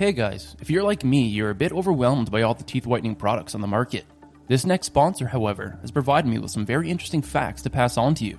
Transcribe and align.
Hey 0.00 0.12
guys, 0.12 0.56
if 0.62 0.70
you're 0.70 0.82
like 0.82 1.04
me, 1.04 1.26
you're 1.26 1.50
a 1.50 1.54
bit 1.54 1.72
overwhelmed 1.72 2.30
by 2.30 2.40
all 2.40 2.54
the 2.54 2.64
teeth 2.64 2.86
whitening 2.86 3.14
products 3.14 3.54
on 3.54 3.60
the 3.60 3.66
market. 3.66 4.06
This 4.48 4.64
next 4.64 4.86
sponsor, 4.86 5.26
however, 5.26 5.78
has 5.82 5.90
provided 5.90 6.26
me 6.26 6.38
with 6.38 6.50
some 6.50 6.64
very 6.64 6.90
interesting 6.90 7.20
facts 7.20 7.60
to 7.60 7.68
pass 7.68 7.98
on 7.98 8.14
to 8.14 8.24
you. 8.24 8.38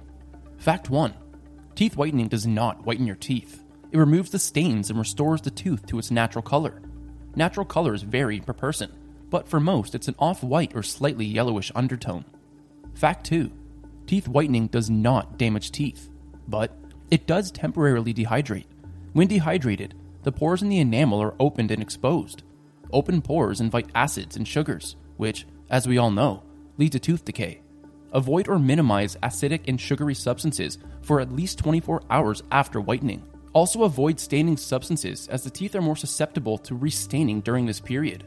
Fact 0.57 0.89
1 0.89 1.13
Teeth 1.75 1.95
whitening 1.95 2.29
does 2.29 2.47
not 2.47 2.83
whiten 2.83 3.05
your 3.05 3.15
teeth, 3.15 3.63
it 3.91 3.99
removes 3.99 4.31
the 4.31 4.39
stains 4.39 4.89
and 4.89 4.97
restores 4.97 5.41
the 5.41 5.51
tooth 5.51 5.85
to 5.85 5.99
its 5.99 6.09
natural 6.09 6.41
color. 6.41 6.81
Natural 7.35 7.63
colors 7.63 8.01
vary 8.01 8.39
per 8.39 8.53
person, 8.53 8.91
but 9.29 9.47
for 9.47 9.59
most, 9.59 9.93
it's 9.93 10.07
an 10.07 10.15
off 10.17 10.41
white 10.41 10.75
or 10.75 10.81
slightly 10.81 11.27
yellowish 11.27 11.71
undertone. 11.75 12.25
Fact 12.95 13.23
2 13.27 13.51
Teeth 14.07 14.27
whitening 14.27 14.65
does 14.65 14.89
not 14.89 15.37
damage 15.37 15.71
teeth, 15.71 16.09
but 16.47 16.75
it 17.11 17.27
does 17.27 17.51
temporarily 17.51 18.15
dehydrate. 18.15 18.65
When 19.13 19.27
dehydrated, 19.27 19.93
the 20.23 20.31
pores 20.31 20.61
in 20.61 20.69
the 20.69 20.79
enamel 20.79 21.21
are 21.21 21.35
opened 21.39 21.71
and 21.71 21.81
exposed. 21.81 22.43
Open 22.91 23.21
pores 23.21 23.61
invite 23.61 23.89
acids 23.95 24.35
and 24.35 24.47
sugars, 24.47 24.95
which, 25.17 25.45
as 25.69 25.87
we 25.87 25.97
all 25.97 26.11
know, 26.11 26.43
lead 26.77 26.91
to 26.91 26.99
tooth 26.99 27.25
decay. 27.25 27.61
Avoid 28.13 28.47
or 28.47 28.59
minimize 28.59 29.15
acidic 29.23 29.61
and 29.67 29.79
sugary 29.79 30.13
substances 30.13 30.77
for 31.01 31.21
at 31.21 31.31
least 31.31 31.59
24 31.59 32.03
hours 32.09 32.43
after 32.51 32.81
whitening. 32.81 33.23
Also, 33.53 33.83
avoid 33.83 34.19
staining 34.19 34.57
substances 34.57 35.27
as 35.27 35.43
the 35.43 35.49
teeth 35.49 35.75
are 35.75 35.81
more 35.81 35.95
susceptible 35.95 36.57
to 36.57 36.75
restaining 36.75 37.41
during 37.41 37.65
this 37.65 37.79
period. 37.79 38.25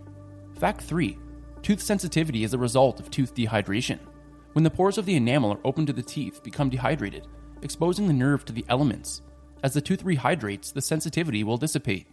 Fact 0.58 0.80
3 0.80 1.18
Tooth 1.62 1.80
sensitivity 1.80 2.44
is 2.44 2.52
a 2.52 2.58
result 2.58 3.00
of 3.00 3.10
tooth 3.10 3.34
dehydration. 3.34 3.98
When 4.52 4.64
the 4.64 4.70
pores 4.70 4.98
of 4.98 5.06
the 5.06 5.16
enamel 5.16 5.52
are 5.52 5.60
open 5.64 5.86
to 5.86 5.92
the 5.92 6.02
teeth, 6.02 6.42
become 6.42 6.68
dehydrated, 6.68 7.26
exposing 7.62 8.06
the 8.06 8.12
nerve 8.12 8.44
to 8.44 8.52
the 8.52 8.64
elements. 8.68 9.22
As 9.64 9.72
the 9.72 9.80
tooth 9.80 10.04
rehydrates, 10.04 10.74
the 10.74 10.82
sensitivity 10.82 11.42
will 11.42 11.56
dissipate. 11.56 12.06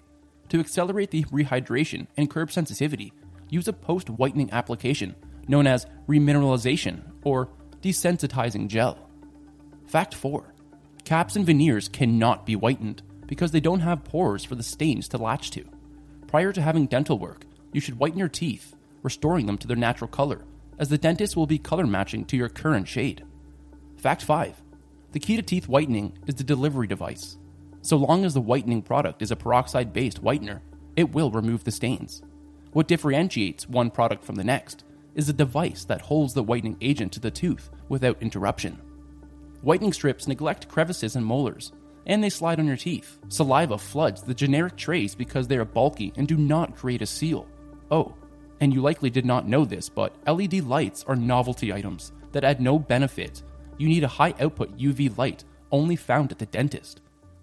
To 0.47 0.61
accelerate 0.61 1.11
the 1.11 1.25
rehydration 1.25 2.07
and 2.15 2.29
curb 2.29 2.49
sensitivity, 2.49 3.11
use 3.49 3.67
a 3.67 3.73
post 3.73 4.09
whitening 4.09 4.49
application 4.53 5.17
known 5.49 5.67
as 5.67 5.85
remineralization 6.07 7.01
or 7.25 7.49
desensitizing 7.81 8.69
gel. 8.69 8.97
Fact 9.85 10.15
4 10.15 10.53
Caps 11.03 11.35
and 11.35 11.45
veneers 11.45 11.89
cannot 11.89 12.45
be 12.45 12.53
whitened 12.53 13.01
because 13.27 13.51
they 13.51 13.59
don't 13.59 13.81
have 13.81 14.05
pores 14.05 14.45
for 14.45 14.55
the 14.55 14.63
stains 14.63 15.09
to 15.09 15.17
latch 15.17 15.51
to. 15.51 15.65
Prior 16.27 16.53
to 16.53 16.61
having 16.61 16.85
dental 16.85 17.19
work, 17.19 17.43
you 17.73 17.81
should 17.81 17.99
whiten 17.99 18.17
your 18.17 18.29
teeth, 18.29 18.77
restoring 19.03 19.45
them 19.45 19.57
to 19.57 19.67
their 19.67 19.75
natural 19.75 20.07
color, 20.07 20.45
as 20.79 20.87
the 20.87 20.97
dentist 20.97 21.35
will 21.35 21.47
be 21.47 21.57
color 21.57 21.85
matching 21.85 22.23
to 22.23 22.37
your 22.37 22.47
current 22.47 22.87
shade. 22.87 23.25
Fact 23.97 24.23
5 24.23 24.55
The 25.11 25.19
key 25.19 25.35
to 25.35 25.41
teeth 25.41 25.67
whitening 25.67 26.17
is 26.27 26.35
the 26.35 26.45
delivery 26.45 26.87
device. 26.87 27.37
So 27.81 27.97
long 27.97 28.25
as 28.25 28.33
the 28.33 28.41
whitening 28.41 28.81
product 28.81 29.21
is 29.21 29.31
a 29.31 29.35
peroxide 29.35 29.91
based 29.93 30.23
whitener, 30.23 30.61
it 30.95 31.13
will 31.13 31.31
remove 31.31 31.63
the 31.63 31.71
stains. 31.71 32.21
What 32.73 32.87
differentiates 32.87 33.67
one 33.67 33.91
product 33.91 34.23
from 34.23 34.35
the 34.35 34.43
next 34.43 34.83
is 35.15 35.27
the 35.27 35.33
device 35.33 35.83
that 35.85 36.01
holds 36.01 36.33
the 36.33 36.43
whitening 36.43 36.77
agent 36.79 37.11
to 37.13 37.19
the 37.19 37.31
tooth 37.31 37.69
without 37.89 38.21
interruption. 38.21 38.79
Whitening 39.61 39.93
strips 39.93 40.27
neglect 40.27 40.67
crevices 40.67 41.15
and 41.15 41.25
molars, 41.25 41.71
and 42.05 42.23
they 42.23 42.29
slide 42.29 42.59
on 42.59 42.67
your 42.67 42.77
teeth. 42.77 43.19
Saliva 43.29 43.77
floods 43.77 44.21
the 44.21 44.33
generic 44.33 44.75
trays 44.75 45.13
because 45.13 45.47
they 45.47 45.57
are 45.57 45.65
bulky 45.65 46.13
and 46.15 46.27
do 46.27 46.37
not 46.37 46.75
create 46.75 47.01
a 47.01 47.05
seal. 47.05 47.47
Oh, 47.89 48.15
and 48.59 48.73
you 48.73 48.81
likely 48.81 49.09
did 49.09 49.25
not 49.25 49.47
know 49.47 49.65
this, 49.65 49.89
but 49.89 50.15
LED 50.27 50.63
lights 50.65 51.03
are 51.07 51.15
novelty 51.15 51.73
items 51.73 52.11
that 52.31 52.43
add 52.43 52.61
no 52.61 52.79
benefit. 52.79 53.43
You 53.77 53.87
need 53.89 54.03
a 54.03 54.07
high 54.07 54.33
output 54.39 54.77
UV 54.77 55.17
light 55.17 55.43
only 55.71 55.95
found 55.95 56.31
at 56.31 56.39
the 56.39 56.45
dentist. 56.45 57.01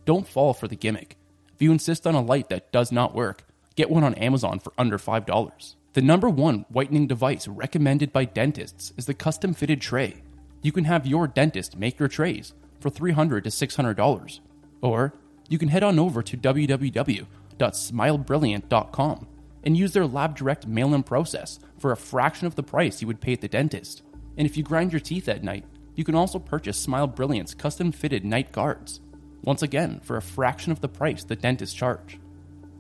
Don't 0.09 0.27
fall 0.27 0.55
for 0.55 0.67
the 0.67 0.75
gimmick. 0.75 1.19
If 1.55 1.61
you 1.61 1.71
insist 1.71 2.07
on 2.07 2.15
a 2.15 2.23
light 2.23 2.49
that 2.49 2.73
does 2.73 2.91
not 2.91 3.15
work, 3.15 3.45
get 3.77 3.91
one 3.91 4.03
on 4.03 4.15
Amazon 4.15 4.59
for 4.59 4.73
under 4.79 4.97
$5. 4.97 5.75
The 5.93 6.01
number 6.01 6.31
one 6.31 6.65
whitening 6.71 7.07
device 7.07 7.47
recommended 7.47 8.11
by 8.11 8.25
dentists 8.25 8.95
is 8.97 9.05
the 9.05 9.13
custom 9.13 9.53
fitted 9.53 9.83
tray. 9.83 10.23
You 10.63 10.73
can 10.73 10.85
have 10.85 11.07
your 11.07 11.29
dentist 11.29 11.77
make 11.77 11.99
your 11.99 12.09
trays 12.09 12.55
for 12.81 12.89
300 12.89 13.45
to 13.45 13.51
$600. 13.51 14.41
Or 14.81 15.13
you 15.47 15.59
can 15.59 15.69
head 15.69 15.83
on 15.83 15.99
over 15.99 16.23
to 16.23 16.39
www.smilebrilliant.com 16.39 19.29
and 19.63 19.77
use 19.77 19.93
their 19.93 20.07
lab 20.07 20.37
direct 20.39 20.67
mail 20.67 20.95
in 20.95 21.03
process 21.03 21.59
for 21.79 21.93
a 21.93 21.99
fraction 21.99 22.47
of 22.47 22.55
the 22.55 22.63
price 22.63 23.03
you 23.03 23.07
would 23.07 23.21
pay 23.21 23.35
at 23.35 23.43
the 23.43 23.49
dentist. 23.49 24.01
And 24.39 24.47
if 24.47 24.57
you 24.57 24.63
grind 24.63 24.91
your 24.91 25.01
teeth 25.01 25.29
at 25.29 25.45
night, 25.45 25.67
you 25.95 26.05
can 26.05 26.15
also 26.15 26.39
purchase 26.39 26.79
Smile 26.79 27.09
Brilliant's 27.09 27.53
custom 27.53 27.93
fitted 27.93 28.25
night 28.25 28.53
guards. 28.53 29.01
Once 29.43 29.63
again, 29.63 30.01
for 30.03 30.17
a 30.17 30.23
fraction 30.23 30.73
of 30.73 30.81
the 30.81 30.89
price 30.89 31.23
the 31.25 31.37
dentists 31.37 31.75
charge. 31.75 32.19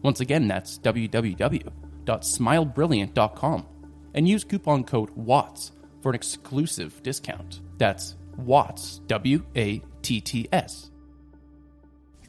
Once 0.02 0.20
again, 0.20 0.48
that's 0.48 0.78
www.smilebrilliant.com 0.78 3.66
and 4.14 4.28
use 4.28 4.44
coupon 4.44 4.84
code 4.84 5.10
WATTS 5.16 5.72
for 6.02 6.10
an 6.10 6.14
exclusive 6.14 7.02
discount. 7.02 7.60
That's 7.78 8.16
WATTS, 8.36 9.00
W 9.06 9.42
A 9.56 9.82
T 10.02 10.20
T 10.20 10.48
S. 10.52 10.90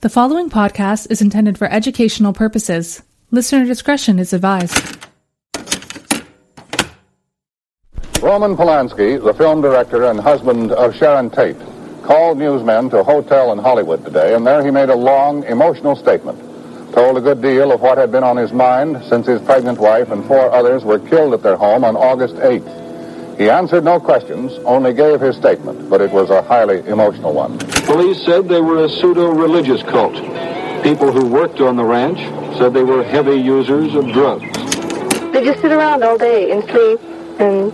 The 0.01 0.09
following 0.09 0.49
podcast 0.49 1.11
is 1.11 1.21
intended 1.21 1.57
for 1.57 1.71
educational 1.71 2.33
purposes. 2.33 3.03
Listener 3.31 3.65
discretion 3.65 4.17
is 4.17 4.33
advised. 4.33 4.97
Roman 8.21 8.55
Polanski, 8.55 9.23
the 9.23 9.33
film 9.33 9.61
director 9.61 10.05
and 10.05 10.19
husband 10.19 10.71
of 10.73 10.95
Sharon 10.95 11.29
Tate, 11.29 11.55
called 12.09 12.39
newsmen 12.39 12.89
to 12.89 12.97
a 12.97 13.03
hotel 13.03 13.51
in 13.51 13.59
Hollywood 13.59 14.03
today, 14.03 14.33
and 14.33 14.47
there 14.47 14.65
he 14.65 14.71
made 14.71 14.89
a 14.89 14.95
long, 14.95 15.43
emotional 15.43 15.95
statement. 15.95 16.39
Told 16.91 17.17
a 17.17 17.21
good 17.21 17.39
deal 17.39 17.71
of 17.71 17.81
what 17.81 17.99
had 17.99 18.11
been 18.11 18.23
on 18.23 18.35
his 18.35 18.51
mind 18.51 19.03
since 19.07 19.27
his 19.27 19.39
pregnant 19.43 19.77
wife 19.77 20.09
and 20.09 20.25
four 20.25 20.51
others 20.51 20.83
were 20.83 20.97
killed 20.97 21.35
at 21.35 21.43
their 21.43 21.55
home 21.55 21.83
on 21.83 21.95
August 21.95 22.33
8th. 22.37 23.37
He 23.37 23.47
answered 23.47 23.83
no 23.83 23.99
questions, 23.99 24.53
only 24.65 24.91
gave 24.91 25.21
his 25.21 25.35
statement, 25.35 25.87
but 25.87 26.01
it 26.01 26.09
was 26.09 26.31
a 26.31 26.41
highly 26.41 26.79
emotional 26.87 27.31
one. 27.31 27.59
Police 27.85 28.25
said 28.25 28.49
they 28.49 28.59
were 28.59 28.85
a 28.85 28.89
pseudo-religious 28.89 29.83
cult. 29.83 30.15
People 30.81 31.11
who 31.11 31.27
worked 31.27 31.61
on 31.61 31.75
the 31.75 31.85
ranch 31.85 32.17
said 32.57 32.73
they 32.73 32.83
were 32.83 33.03
heavy 33.03 33.35
users 33.35 33.93
of 33.93 34.11
drugs. 34.11 34.51
They 35.31 35.43
just 35.43 35.61
sit 35.61 35.71
around 35.71 36.03
all 36.03 36.17
day 36.17 36.49
and 36.49 36.63
sleep, 36.71 36.99
and 37.39 37.71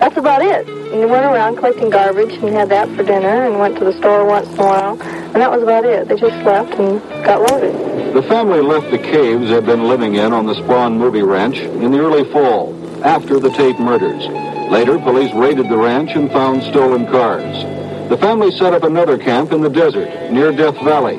that's 0.00 0.16
about 0.16 0.42
it. 0.42 0.81
And 0.92 1.10
went 1.10 1.24
around 1.24 1.56
collecting 1.56 1.88
garbage 1.88 2.34
and 2.34 2.50
had 2.50 2.68
that 2.68 2.86
for 2.94 3.02
dinner 3.02 3.46
and 3.46 3.58
went 3.58 3.78
to 3.78 3.84
the 3.84 3.94
store 3.94 4.26
once 4.26 4.46
in 4.48 4.58
a 4.60 4.62
while. 4.62 5.00
And 5.00 5.36
that 5.36 5.50
was 5.50 5.62
about 5.62 5.86
it. 5.86 6.06
They 6.06 6.16
just 6.16 6.36
left 6.44 6.74
and 6.74 7.00
got 7.24 7.50
loaded. 7.50 8.14
The 8.14 8.22
family 8.22 8.60
left 8.60 8.90
the 8.90 8.98
caves 8.98 9.48
they'd 9.48 9.64
been 9.64 9.88
living 9.88 10.16
in 10.16 10.34
on 10.34 10.44
the 10.44 10.52
Spahn 10.52 10.98
Movie 10.98 11.22
Ranch 11.22 11.56
in 11.58 11.92
the 11.92 11.98
early 11.98 12.30
fall, 12.30 12.74
after 13.02 13.40
the 13.40 13.48
Tate 13.50 13.80
murders. 13.80 14.22
Later, 14.70 14.98
police 14.98 15.32
raided 15.32 15.70
the 15.70 15.78
ranch 15.78 16.10
and 16.10 16.30
found 16.30 16.62
stolen 16.62 17.06
cars. 17.06 17.64
The 18.10 18.18
family 18.18 18.50
set 18.52 18.74
up 18.74 18.82
another 18.82 19.16
camp 19.16 19.52
in 19.52 19.62
the 19.62 19.70
desert, 19.70 20.30
near 20.30 20.52
Death 20.52 20.76
Valley. 20.84 21.16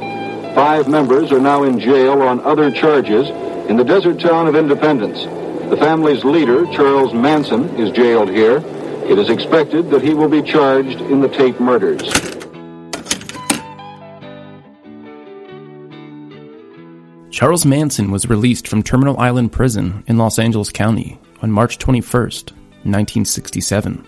Five 0.54 0.88
members 0.88 1.32
are 1.32 1.40
now 1.40 1.64
in 1.64 1.80
jail 1.80 2.22
on 2.22 2.42
other 2.42 2.70
charges 2.70 3.28
in 3.68 3.78
the 3.78 3.84
desert 3.84 4.20
town 4.20 4.48
of 4.48 4.56
Independence. 4.56 5.24
The 5.72 5.78
family's 5.78 6.24
leader, 6.24 6.66
Charles 6.68 7.12
Manson, 7.12 7.70
is 7.76 7.90
jailed 7.90 8.30
here. 8.30 8.64
It 9.06 9.20
is 9.20 9.30
expected 9.30 9.90
that 9.92 10.02
he 10.02 10.14
will 10.14 10.30
be 10.30 10.42
charged 10.42 11.02
in 11.02 11.20
the 11.20 11.28
Tate 11.28 11.60
murders. 11.60 12.02
Charles 17.30 17.66
Manson 17.66 18.12
was 18.12 18.30
released 18.30 18.68
from 18.68 18.82
Terminal 18.82 19.18
Island 19.20 19.52
Prison 19.52 20.04
in 20.08 20.18
Los 20.18 20.40
Angeles 20.40 20.72
County 20.72 21.20
on 21.42 21.52
March 21.52 21.78
21st, 21.80 22.52
1967. 22.86 24.08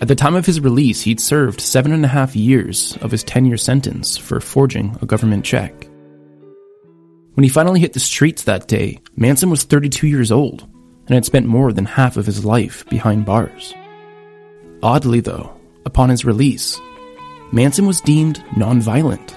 At 0.00 0.08
the 0.08 0.14
time 0.14 0.36
of 0.36 0.46
his 0.46 0.60
release, 0.60 1.02
he'd 1.02 1.20
served 1.20 1.60
seven 1.60 1.92
and 1.92 2.04
a 2.04 2.08
half 2.08 2.36
years 2.36 2.96
of 3.00 3.10
his 3.10 3.24
10 3.24 3.46
year 3.46 3.56
sentence 3.56 4.16
for 4.16 4.38
forging 4.38 4.96
a 5.02 5.06
government 5.06 5.44
check. 5.44 5.88
When 7.34 7.42
he 7.42 7.48
finally 7.48 7.80
hit 7.80 7.94
the 7.94 8.00
streets 8.00 8.44
that 8.44 8.68
day, 8.68 9.00
Manson 9.16 9.50
was 9.50 9.64
32 9.64 10.06
years 10.06 10.30
old 10.30 10.68
and 11.06 11.14
had 11.14 11.24
spent 11.24 11.46
more 11.46 11.72
than 11.72 11.86
half 11.86 12.16
of 12.16 12.26
his 12.26 12.44
life 12.44 12.88
behind 12.88 13.26
bars. 13.26 13.74
Oddly, 14.82 15.20
though, 15.20 15.52
upon 15.84 16.08
his 16.08 16.24
release, 16.24 16.80
Manson 17.52 17.86
was 17.86 18.00
deemed 18.00 18.42
nonviolent. 18.56 19.36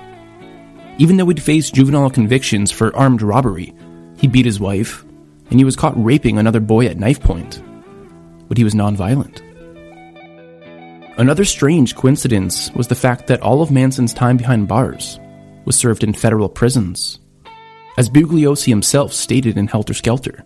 Even 0.99 1.17
though 1.17 1.27
he'd 1.27 1.41
faced 1.41 1.73
juvenile 1.73 2.09
convictions 2.09 2.71
for 2.71 2.95
armed 2.95 3.21
robbery, 3.21 3.73
he 4.17 4.27
beat 4.27 4.45
his 4.45 4.59
wife, 4.59 5.03
and 5.49 5.59
he 5.59 5.65
was 5.65 5.75
caught 5.75 6.01
raping 6.01 6.37
another 6.37 6.59
boy 6.59 6.85
at 6.85 6.99
knife 6.99 7.19
point. 7.19 7.61
But 8.47 8.57
he 8.57 8.63
was 8.63 8.73
nonviolent. 8.73 9.41
Another 11.17 11.45
strange 11.45 11.95
coincidence 11.95 12.71
was 12.71 12.87
the 12.87 12.95
fact 12.95 13.27
that 13.27 13.41
all 13.41 13.61
of 13.61 13.71
Manson's 13.71 14.13
time 14.13 14.37
behind 14.37 14.67
bars 14.67 15.19
was 15.65 15.75
served 15.75 16.03
in 16.03 16.13
federal 16.13 16.49
prisons. 16.49 17.19
As 17.97 18.09
Bugliosi 18.09 18.69
himself 18.69 19.13
stated 19.13 19.57
in 19.57 19.67
Helter 19.67 19.93
Skelter, 19.93 20.43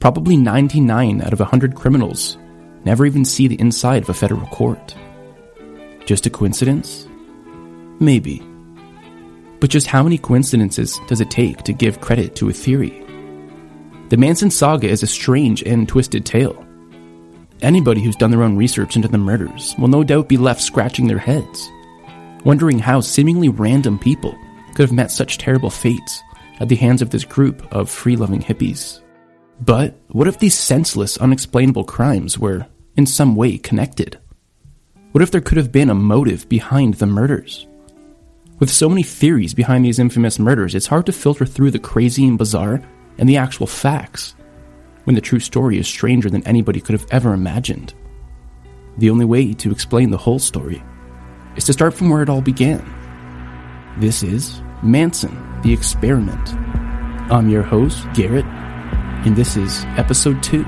probably 0.00 0.36
99 0.36 1.22
out 1.22 1.32
of 1.32 1.38
100 1.38 1.74
criminals 1.74 2.36
never 2.84 3.06
even 3.06 3.24
see 3.24 3.48
the 3.48 3.60
inside 3.60 4.02
of 4.02 4.08
a 4.08 4.14
federal 4.14 4.46
court. 4.48 4.94
Just 6.06 6.26
a 6.26 6.30
coincidence? 6.30 7.06
Maybe. 8.00 8.42
But 9.60 9.70
just 9.70 9.86
how 9.86 10.02
many 10.02 10.18
coincidences 10.18 10.98
does 11.06 11.20
it 11.20 11.30
take 11.30 11.62
to 11.62 11.72
give 11.72 12.00
credit 12.00 12.34
to 12.36 12.48
a 12.48 12.52
theory? 12.52 12.98
The 14.08 14.16
Manson 14.16 14.50
saga 14.50 14.88
is 14.88 15.02
a 15.02 15.06
strange 15.06 15.62
and 15.62 15.88
twisted 15.88 16.26
tale. 16.26 16.66
Anybody 17.62 18.02
who's 18.02 18.16
done 18.16 18.32
their 18.32 18.42
own 18.42 18.56
research 18.56 18.96
into 18.96 19.08
the 19.08 19.18
murders 19.18 19.74
will 19.78 19.88
no 19.88 20.02
doubt 20.02 20.28
be 20.28 20.36
left 20.36 20.60
scratching 20.60 21.06
their 21.06 21.18
heads, 21.18 21.70
wondering 22.44 22.80
how 22.80 23.00
seemingly 23.00 23.48
random 23.48 23.98
people 23.98 24.36
could 24.74 24.82
have 24.82 24.92
met 24.92 25.12
such 25.12 25.38
terrible 25.38 25.70
fates 25.70 26.20
at 26.58 26.68
the 26.68 26.76
hands 26.76 27.02
of 27.02 27.10
this 27.10 27.24
group 27.24 27.72
of 27.72 27.88
free 27.88 28.16
loving 28.16 28.42
hippies. 28.42 29.00
But 29.60 29.96
what 30.08 30.26
if 30.26 30.40
these 30.40 30.58
senseless, 30.58 31.16
unexplainable 31.18 31.84
crimes 31.84 32.36
were 32.38 32.66
in 32.96 33.06
some 33.06 33.34
way 33.36 33.58
connected? 33.58 34.18
What 35.12 35.22
if 35.22 35.30
there 35.30 35.40
could 35.40 35.58
have 35.58 35.72
been 35.72 35.90
a 35.90 35.94
motive 35.94 36.48
behind 36.48 36.94
the 36.94 37.06
murders? 37.06 37.66
With 38.58 38.70
so 38.70 38.88
many 38.88 39.02
theories 39.02 39.54
behind 39.54 39.84
these 39.84 39.98
infamous 39.98 40.38
murders, 40.38 40.74
it's 40.74 40.86
hard 40.86 41.06
to 41.06 41.12
filter 41.12 41.44
through 41.44 41.70
the 41.70 41.78
crazy 41.78 42.26
and 42.26 42.38
bizarre 42.38 42.82
and 43.18 43.28
the 43.28 43.36
actual 43.36 43.66
facts 43.66 44.34
when 45.04 45.14
the 45.14 45.20
true 45.20 45.40
story 45.40 45.78
is 45.78 45.88
stranger 45.88 46.30
than 46.30 46.46
anybody 46.46 46.80
could 46.80 46.92
have 46.92 47.06
ever 47.10 47.34
imagined. 47.34 47.94
The 48.98 49.10
only 49.10 49.24
way 49.24 49.52
to 49.54 49.70
explain 49.70 50.10
the 50.10 50.18
whole 50.18 50.38
story 50.38 50.82
is 51.56 51.64
to 51.64 51.72
start 51.72 51.94
from 51.94 52.10
where 52.10 52.22
it 52.22 52.28
all 52.28 52.40
began. 52.40 52.84
This 53.98 54.22
is 54.22 54.62
Manson, 54.82 55.36
the 55.62 55.72
Experiment. 55.72 56.54
I'm 57.32 57.48
your 57.48 57.62
host, 57.62 58.06
Garrett, 58.14 58.46
and 58.46 59.34
this 59.34 59.56
is 59.56 59.84
episode 59.96 60.42
2. 60.42 60.64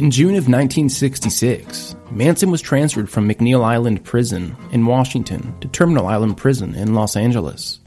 In 0.00 0.10
June 0.10 0.30
of 0.30 0.48
1966, 0.48 1.94
Manson 2.10 2.50
was 2.50 2.62
transferred 2.62 3.10
from 3.10 3.28
McNeil 3.28 3.62
Island 3.62 4.02
Prison 4.02 4.56
in 4.72 4.86
Washington 4.86 5.54
to 5.60 5.68
Terminal 5.68 6.06
Island 6.06 6.38
Prison 6.38 6.74
in 6.74 6.94
Los 6.94 7.16
Angeles. 7.16 7.80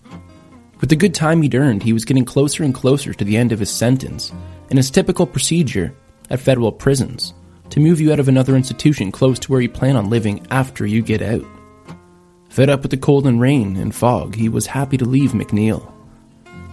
With 0.80 0.92
the 0.92 0.96
good 0.96 1.16
time 1.16 1.42
he'd 1.42 1.56
earned, 1.56 1.82
he 1.82 1.92
was 1.92 2.06
getting 2.06 2.24
closer 2.24 2.64
and 2.64 2.72
closer 2.72 3.16
to 3.16 3.26
the 3.26 3.36
end 3.36 3.52
of 3.52 3.58
his 3.58 3.72
sentence, 3.72 4.32
and 4.70 4.78
his 4.78 4.92
typical 4.92 5.26
procedure 5.26 5.92
at 6.30 6.40
federal 6.40 6.72
prisons 6.72 7.34
to 7.72 7.80
move 7.80 8.00
you 8.00 8.14
out 8.14 8.20
of 8.20 8.28
another 8.28 8.56
institution 8.56 9.12
close 9.12 9.40
to 9.40 9.52
where 9.52 9.62
you 9.62 9.70
plan 9.70 9.96
on 9.96 10.12
living 10.12 10.46
after 10.52 10.86
you 10.86 11.02
get 11.02 11.24
out. 11.24 11.44
Fed 12.48 12.70
up 12.70 12.84
with 12.84 12.92
the 12.92 12.98
cold 12.98 13.26
and 13.26 13.42
rain 13.42 13.76
and 13.76 13.96
fog, 13.96 14.36
he 14.36 14.50
was 14.50 14.68
happy 14.68 14.98
to 14.98 15.06
leave 15.06 15.32
McNeil. 15.32 15.92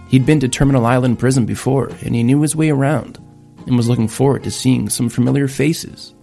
He'd 0.07 0.27
been 0.27 0.41
to 0.41 0.47
Terminal 0.47 0.85
Island 0.85 1.17
Prison 1.17 1.47
before, 1.47 1.87
and 2.05 2.13
he 2.13 2.21
knew 2.21 2.43
his 2.43 2.55
way 2.55 2.69
around 2.69 3.19
and 3.67 3.77
was 3.77 3.89
looking 3.89 4.07
forward 4.07 4.43
to 4.43 4.51
seeing 4.51 4.89
some 4.89 5.09
familiar 5.09 5.47
faces. 5.47 6.13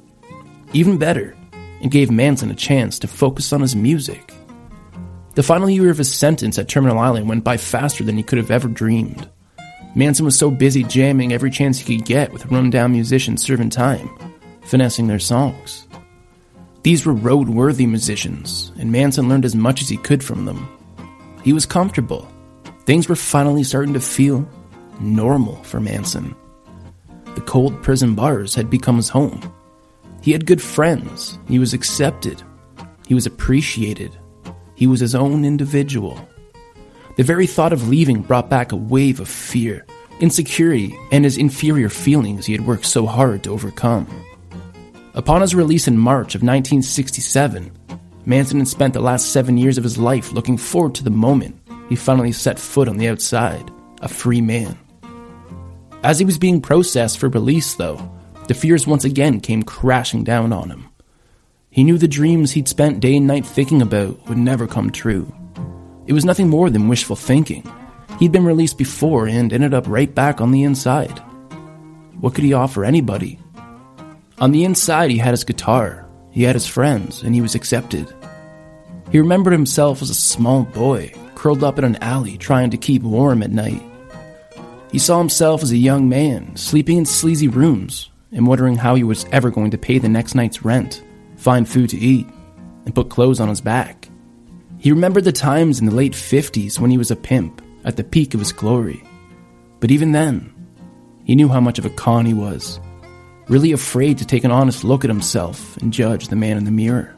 Even 0.72 0.98
better, 0.98 1.36
it 1.80 1.90
gave 1.90 2.10
Manson 2.10 2.50
a 2.50 2.54
chance 2.54 2.98
to 2.98 3.08
focus 3.08 3.52
on 3.52 3.60
his 3.60 3.76
music. 3.76 4.32
The 5.34 5.42
final 5.42 5.70
year 5.70 5.90
of 5.90 5.98
his 5.98 6.12
sentence 6.12 6.58
at 6.58 6.68
Terminal 6.68 6.98
Island 6.98 7.28
went 7.28 7.44
by 7.44 7.56
faster 7.56 8.02
than 8.02 8.16
he 8.16 8.22
could 8.22 8.38
have 8.38 8.50
ever 8.50 8.68
dreamed. 8.68 9.28
Manson 9.94 10.24
was 10.24 10.36
so 10.36 10.50
busy 10.50 10.82
jamming 10.82 11.32
every 11.32 11.50
chance 11.50 11.78
he 11.78 11.96
could 11.96 12.06
get 12.06 12.32
with 12.32 12.46
rundown 12.46 12.92
musicians 12.92 13.42
serving 13.42 13.70
time, 13.70 14.10
finessing 14.62 15.06
their 15.06 15.18
songs. 15.18 15.86
These 16.82 17.06
were 17.06 17.12
road 17.12 17.48
worthy 17.48 17.86
musicians, 17.86 18.72
and 18.78 18.92
Manson 18.92 19.28
learned 19.28 19.44
as 19.44 19.54
much 19.54 19.82
as 19.82 19.88
he 19.88 19.96
could 19.96 20.22
from 20.22 20.44
them. 20.44 20.68
He 21.42 21.52
was 21.52 21.66
comfortable. 21.66 22.28
Things 22.84 23.08
were 23.08 23.16
finally 23.16 23.64
starting 23.64 23.94
to 23.94 24.00
feel 24.00 24.48
normal 25.00 25.56
for 25.64 25.80
Manson. 25.80 26.34
The 27.38 27.44
cold 27.44 27.80
prison 27.84 28.16
bars 28.16 28.56
had 28.56 28.68
become 28.68 28.96
his 28.96 29.08
home. 29.08 29.40
He 30.20 30.32
had 30.32 30.44
good 30.44 30.60
friends. 30.60 31.38
He 31.46 31.60
was 31.60 31.72
accepted. 31.72 32.42
He 33.06 33.14
was 33.14 33.26
appreciated. 33.26 34.18
He 34.74 34.88
was 34.88 34.98
his 34.98 35.14
own 35.14 35.44
individual. 35.44 36.18
The 37.14 37.22
very 37.22 37.46
thought 37.46 37.72
of 37.72 37.88
leaving 37.88 38.22
brought 38.22 38.50
back 38.50 38.72
a 38.72 38.76
wave 38.76 39.20
of 39.20 39.28
fear, 39.28 39.86
insecurity, 40.18 40.98
and 41.12 41.24
his 41.24 41.36
inferior 41.36 41.88
feelings 41.88 42.44
he 42.44 42.54
had 42.54 42.66
worked 42.66 42.86
so 42.86 43.06
hard 43.06 43.44
to 43.44 43.52
overcome. 43.52 44.08
Upon 45.14 45.40
his 45.40 45.54
release 45.54 45.86
in 45.86 45.96
March 45.96 46.34
of 46.34 46.42
1967, 46.42 47.70
Manson 48.26 48.58
had 48.58 48.66
spent 48.66 48.94
the 48.94 49.00
last 49.00 49.32
seven 49.32 49.56
years 49.56 49.78
of 49.78 49.84
his 49.84 49.96
life 49.96 50.32
looking 50.32 50.56
forward 50.56 50.96
to 50.96 51.04
the 51.04 51.10
moment 51.10 51.56
he 51.88 51.94
finally 51.94 52.32
set 52.32 52.58
foot 52.58 52.88
on 52.88 52.96
the 52.96 53.06
outside, 53.06 53.70
a 54.02 54.08
free 54.08 54.40
man. 54.40 54.76
As 56.02 56.18
he 56.18 56.24
was 56.24 56.38
being 56.38 56.60
processed 56.60 57.18
for 57.18 57.28
release, 57.28 57.74
though, 57.74 58.00
the 58.46 58.54
fears 58.54 58.86
once 58.86 59.04
again 59.04 59.40
came 59.40 59.62
crashing 59.62 60.22
down 60.22 60.52
on 60.52 60.70
him. 60.70 60.88
He 61.70 61.84
knew 61.84 61.98
the 61.98 62.08
dreams 62.08 62.52
he'd 62.52 62.68
spent 62.68 63.00
day 63.00 63.16
and 63.16 63.26
night 63.26 63.44
thinking 63.44 63.82
about 63.82 64.28
would 64.28 64.38
never 64.38 64.66
come 64.66 64.90
true. 64.90 65.32
It 66.06 66.12
was 66.12 66.24
nothing 66.24 66.48
more 66.48 66.70
than 66.70 66.88
wishful 66.88 67.16
thinking. 67.16 67.70
He'd 68.18 68.32
been 68.32 68.44
released 68.44 68.78
before 68.78 69.28
and 69.28 69.52
ended 69.52 69.74
up 69.74 69.84
right 69.86 70.12
back 70.12 70.40
on 70.40 70.52
the 70.52 70.62
inside. 70.62 71.18
What 72.20 72.34
could 72.34 72.44
he 72.44 72.52
offer 72.52 72.84
anybody? 72.84 73.38
On 74.38 74.52
the 74.52 74.64
inside, 74.64 75.10
he 75.10 75.18
had 75.18 75.32
his 75.32 75.44
guitar, 75.44 76.08
he 76.30 76.44
had 76.44 76.54
his 76.54 76.66
friends, 76.66 77.22
and 77.22 77.34
he 77.34 77.40
was 77.40 77.54
accepted. 77.54 78.12
He 79.10 79.18
remembered 79.18 79.52
himself 79.52 80.00
as 80.00 80.10
a 80.10 80.14
small 80.14 80.62
boy, 80.62 81.12
curled 81.34 81.64
up 81.64 81.78
in 81.78 81.84
an 81.84 81.96
alley 81.96 82.38
trying 82.38 82.70
to 82.70 82.76
keep 82.76 83.02
warm 83.02 83.42
at 83.42 83.50
night. 83.50 83.82
He 84.90 84.98
saw 84.98 85.18
himself 85.18 85.62
as 85.62 85.70
a 85.70 85.76
young 85.76 86.08
man, 86.08 86.56
sleeping 86.56 86.98
in 86.98 87.04
sleazy 87.04 87.48
rooms, 87.48 88.10
and 88.32 88.46
wondering 88.46 88.76
how 88.76 88.94
he 88.94 89.04
was 89.04 89.26
ever 89.32 89.50
going 89.50 89.70
to 89.70 89.78
pay 89.78 89.98
the 89.98 90.08
next 90.08 90.34
night's 90.34 90.64
rent, 90.64 91.02
find 91.36 91.68
food 91.68 91.90
to 91.90 91.98
eat, 91.98 92.26
and 92.84 92.94
put 92.94 93.10
clothes 93.10 93.40
on 93.40 93.48
his 93.48 93.60
back. 93.60 94.08
He 94.78 94.92
remembered 94.92 95.24
the 95.24 95.32
times 95.32 95.80
in 95.80 95.86
the 95.86 95.94
late 95.94 96.12
50s 96.12 96.78
when 96.78 96.90
he 96.90 96.98
was 96.98 97.10
a 97.10 97.16
pimp, 97.16 97.60
at 97.84 97.96
the 97.96 98.04
peak 98.04 98.34
of 98.34 98.40
his 98.40 98.52
glory. 98.52 99.02
But 99.80 99.90
even 99.90 100.12
then, 100.12 100.52
he 101.24 101.36
knew 101.36 101.48
how 101.48 101.60
much 101.60 101.78
of 101.78 101.84
a 101.84 101.90
con 101.90 102.24
he 102.24 102.34
was, 102.34 102.80
really 103.48 103.72
afraid 103.72 104.18
to 104.18 104.24
take 104.24 104.44
an 104.44 104.50
honest 104.50 104.84
look 104.84 105.04
at 105.04 105.10
himself 105.10 105.76
and 105.78 105.92
judge 105.92 106.28
the 106.28 106.36
man 106.36 106.56
in 106.56 106.64
the 106.64 106.70
mirror. 106.70 107.14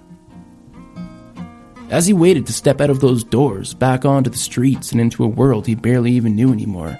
As 1.90 2.06
he 2.06 2.12
waited 2.12 2.46
to 2.46 2.52
step 2.52 2.80
out 2.80 2.90
of 2.90 3.00
those 3.00 3.24
doors, 3.24 3.74
back 3.74 4.04
onto 4.04 4.30
the 4.30 4.38
streets 4.38 4.92
and 4.92 5.00
into 5.00 5.24
a 5.24 5.28
world 5.28 5.66
he 5.66 5.74
barely 5.74 6.12
even 6.12 6.36
knew 6.36 6.52
anymore, 6.52 6.98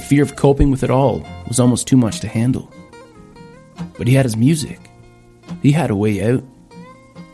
the 0.00 0.06
fear 0.06 0.22
of 0.22 0.34
coping 0.34 0.70
with 0.70 0.82
it 0.82 0.90
all 0.90 1.22
was 1.46 1.60
almost 1.60 1.86
too 1.86 1.96
much 1.96 2.20
to 2.20 2.28
handle. 2.28 2.72
But 3.98 4.08
he 4.08 4.14
had 4.14 4.24
his 4.24 4.36
music. 4.36 4.80
He 5.62 5.72
had 5.72 5.90
a 5.90 5.96
way 5.96 6.22
out. 6.22 6.42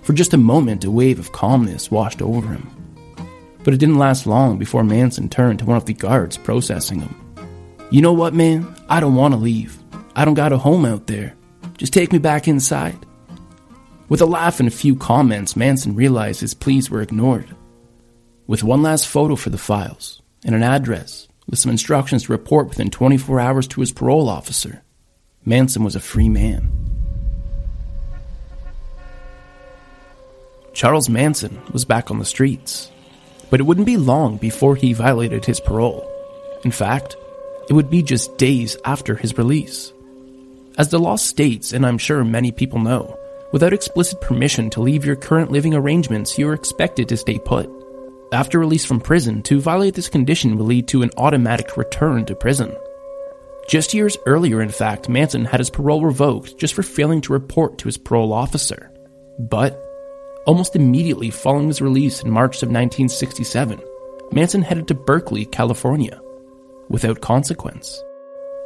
For 0.02 0.12
just 0.12 0.34
a 0.34 0.38
moment, 0.38 0.84
a 0.84 0.90
wave 0.90 1.20
of 1.20 1.30
calmness 1.30 1.92
washed 1.92 2.20
over 2.20 2.48
him. 2.48 2.68
But 3.62 3.72
it 3.72 3.76
didn't 3.76 3.98
last 3.98 4.26
long 4.26 4.58
before 4.58 4.82
Manson 4.82 5.28
turned 5.28 5.60
to 5.60 5.64
one 5.64 5.76
of 5.76 5.86
the 5.86 5.94
guards 5.94 6.36
processing 6.36 7.00
him. 7.00 7.14
You 7.90 8.02
know 8.02 8.12
what, 8.12 8.34
man? 8.34 8.74
I 8.88 8.98
don't 8.98 9.14
want 9.14 9.32
to 9.34 9.38
leave. 9.38 9.78
I 10.16 10.24
don't 10.24 10.34
got 10.34 10.52
a 10.52 10.58
home 10.58 10.84
out 10.84 11.06
there. 11.06 11.36
Just 11.78 11.92
take 11.92 12.12
me 12.12 12.18
back 12.18 12.48
inside. 12.48 12.98
With 14.08 14.20
a 14.20 14.26
laugh 14.26 14.58
and 14.58 14.68
a 14.68 14.72
few 14.72 14.96
comments, 14.96 15.54
Manson 15.54 15.94
realized 15.94 16.40
his 16.40 16.54
pleas 16.54 16.90
were 16.90 17.02
ignored. 17.02 17.54
With 18.48 18.64
one 18.64 18.82
last 18.82 19.06
photo 19.06 19.36
for 19.36 19.50
the 19.50 19.58
files 19.58 20.20
and 20.44 20.54
an 20.54 20.64
address, 20.64 21.28
with 21.48 21.58
some 21.58 21.70
instructions 21.70 22.24
to 22.24 22.32
report 22.32 22.68
within 22.68 22.90
24 22.90 23.40
hours 23.40 23.66
to 23.68 23.80
his 23.80 23.92
parole 23.92 24.28
officer, 24.28 24.82
Manson 25.44 25.84
was 25.84 25.96
a 25.96 26.00
free 26.00 26.28
man. 26.28 26.72
Charles 30.72 31.08
Manson 31.08 31.60
was 31.72 31.84
back 31.84 32.10
on 32.10 32.18
the 32.18 32.24
streets, 32.24 32.90
but 33.48 33.60
it 33.60 33.62
wouldn't 33.62 33.86
be 33.86 33.96
long 33.96 34.36
before 34.36 34.76
he 34.76 34.92
violated 34.92 35.44
his 35.44 35.60
parole. 35.60 36.06
In 36.64 36.70
fact, 36.70 37.16
it 37.68 37.72
would 37.72 37.88
be 37.88 38.02
just 38.02 38.36
days 38.36 38.76
after 38.84 39.14
his 39.14 39.38
release. 39.38 39.92
As 40.78 40.90
the 40.90 40.98
law 40.98 41.16
states, 41.16 41.72
and 41.72 41.86
I'm 41.86 41.96
sure 41.96 42.22
many 42.24 42.52
people 42.52 42.78
know, 42.78 43.18
without 43.52 43.72
explicit 43.72 44.20
permission 44.20 44.68
to 44.70 44.82
leave 44.82 45.04
your 45.04 45.16
current 45.16 45.50
living 45.50 45.74
arrangements, 45.74 46.36
you 46.38 46.48
are 46.48 46.54
expected 46.54 47.08
to 47.08 47.16
stay 47.16 47.38
put. 47.38 47.70
After 48.32 48.58
release 48.58 48.84
from 48.84 49.00
prison, 49.00 49.42
to 49.44 49.60
violate 49.60 49.94
this 49.94 50.08
condition 50.08 50.56
will 50.56 50.66
lead 50.66 50.88
to 50.88 51.02
an 51.02 51.10
automatic 51.16 51.76
return 51.76 52.24
to 52.26 52.34
prison. 52.34 52.74
Just 53.68 53.94
years 53.94 54.16
earlier, 54.26 54.60
in 54.60 54.68
fact, 54.68 55.08
Manson 55.08 55.44
had 55.44 55.60
his 55.60 55.70
parole 55.70 56.02
revoked 56.02 56.58
just 56.58 56.74
for 56.74 56.82
failing 56.82 57.20
to 57.22 57.32
report 57.32 57.78
to 57.78 57.86
his 57.86 57.98
parole 57.98 58.32
officer. 58.32 58.90
But, 59.38 59.80
almost 60.44 60.74
immediately 60.74 61.30
following 61.30 61.68
his 61.68 61.80
release 61.80 62.22
in 62.22 62.30
March 62.30 62.62
of 62.62 62.68
1967, 62.68 63.80
Manson 64.32 64.62
headed 64.62 64.88
to 64.88 64.94
Berkeley, 64.94 65.44
California, 65.46 66.20
without 66.88 67.20
consequence. 67.20 68.02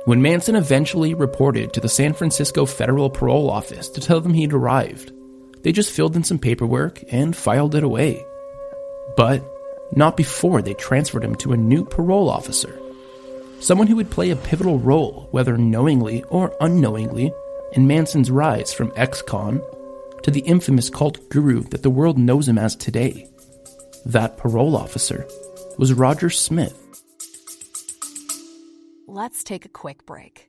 When 0.07 0.23
Manson 0.23 0.57
eventually 0.57 1.13
reported 1.13 1.75
to 1.75 1.81
the 1.81 1.89
San 1.89 2.15
Francisco 2.15 2.65
Federal 2.65 3.11
Parole 3.11 3.51
Office 3.51 3.91
to 3.91 4.01
tell 4.01 4.23
them 4.23 4.33
he'd 4.33 4.55
arrived, 4.55 5.13
they 5.63 5.73
just 5.73 5.93
filled 5.93 6.17
in 6.17 6.25
some 6.25 6.39
paperwork 6.39 7.03
and 7.13 7.37
filed 7.37 7.75
it 7.75 7.85
away. 7.85 8.25
But 9.17 9.43
not 9.93 10.17
before 10.17 10.63
they 10.63 10.75
transferred 10.75 11.25
him 11.25 11.35
to 11.37 11.53
a 11.53 11.57
new 11.57 11.85
parole 11.85 12.31
officer. 12.31 12.79
Someone 13.61 13.87
who 13.87 13.97
would 13.97 14.11
play 14.11 14.31
a 14.31 14.37
pivotal 14.37 14.79
role, 14.79 15.29
whether 15.33 15.59
knowingly 15.59 16.23
or 16.25 16.57
unknowingly, 16.61 17.33
in 17.73 17.87
Manson's 17.87 18.31
rise 18.31 18.73
from 18.73 18.93
ex 18.97 19.23
con 19.23 19.61
to 20.23 20.31
the 20.31 20.41
infamous 20.41 20.91
cult 20.91 21.29
guru 21.31 21.63
that 21.65 21.83
the 21.83 21.91
world 21.91 22.19
knows 22.19 22.49
him 22.49 22.59
as 22.59 22.77
today. 22.77 23.29
That 24.07 24.37
parole 24.39 24.77
officer 24.77 25.27
was 25.79 25.93
Roger 25.93 26.31
Smith. 26.31 26.77
Let's 29.07 29.43
take 29.45 29.65
a 29.65 29.69
quick 29.69 30.07
break. 30.07 30.49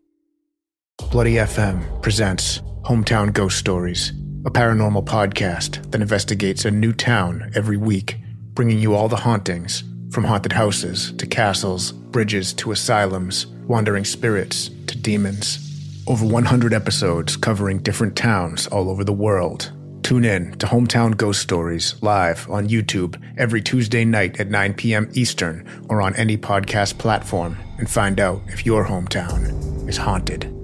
Bloody 1.11 1.35
FM 1.35 2.01
presents 2.01 2.61
Hometown 2.83 3.33
Ghost 3.33 3.57
Stories, 3.57 4.11
a 4.45 4.51
paranormal 4.51 5.05
podcast 5.05 5.91
that 5.91 6.01
investigates 6.01 6.63
a 6.63 6.71
new 6.71 6.93
town 6.93 7.51
every 7.55 7.77
week, 7.77 8.17
bringing 8.53 8.79
you 8.79 8.95
all 8.95 9.07
the 9.07 9.15
hauntings 9.15 9.83
from 10.11 10.25
haunted 10.25 10.51
houses 10.51 11.13
to 11.13 11.25
castles, 11.25 11.91
bridges 11.91 12.53
to 12.53 12.71
asylums, 12.71 13.47
wandering 13.67 14.05
spirits 14.05 14.69
to 14.87 14.97
demons. 14.97 15.67
Over 16.07 16.25
100 16.25 16.73
episodes 16.73 17.37
covering 17.37 17.79
different 17.79 18.15
towns 18.15 18.67
all 18.67 18.89
over 18.89 19.03
the 19.03 19.13
world. 19.13 19.71
Tune 20.03 20.25
in 20.25 20.57
to 20.57 20.65
Hometown 20.65 21.15
Ghost 21.15 21.41
Stories 21.41 21.95
live 22.01 22.49
on 22.49 22.67
YouTube 22.67 23.21
every 23.37 23.61
Tuesday 23.61 24.03
night 24.03 24.39
at 24.39 24.49
9 24.49 24.73
p.m. 24.73 25.09
Eastern 25.13 25.65
or 25.89 26.01
on 26.01 26.15
any 26.15 26.37
podcast 26.37 26.97
platform 26.97 27.57
and 27.77 27.89
find 27.89 28.19
out 28.19 28.41
if 28.47 28.65
your 28.65 28.85
hometown 28.85 29.87
is 29.87 29.97
haunted. 29.97 30.60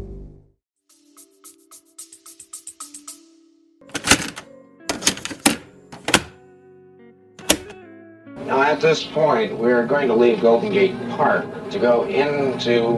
Now, 8.57 8.63
at 8.63 8.81
this 8.81 9.03
point, 9.03 9.55
we're 9.55 9.85
going 9.85 10.07
to 10.07 10.15
leave 10.15 10.41
Golden 10.41 10.73
Gate 10.73 10.95
Park 11.11 11.69
to 11.69 11.77
go 11.77 12.05
into 12.05 12.95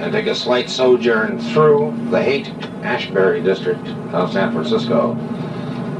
and 0.00 0.12
take 0.12 0.28
a 0.28 0.36
slight 0.36 0.70
sojourn 0.70 1.40
through 1.40 1.92
the 2.10 2.22
Haight 2.22 2.46
Ashbury 2.84 3.42
district 3.42 3.84
of 4.12 4.32
San 4.32 4.52
Francisco. 4.52 5.14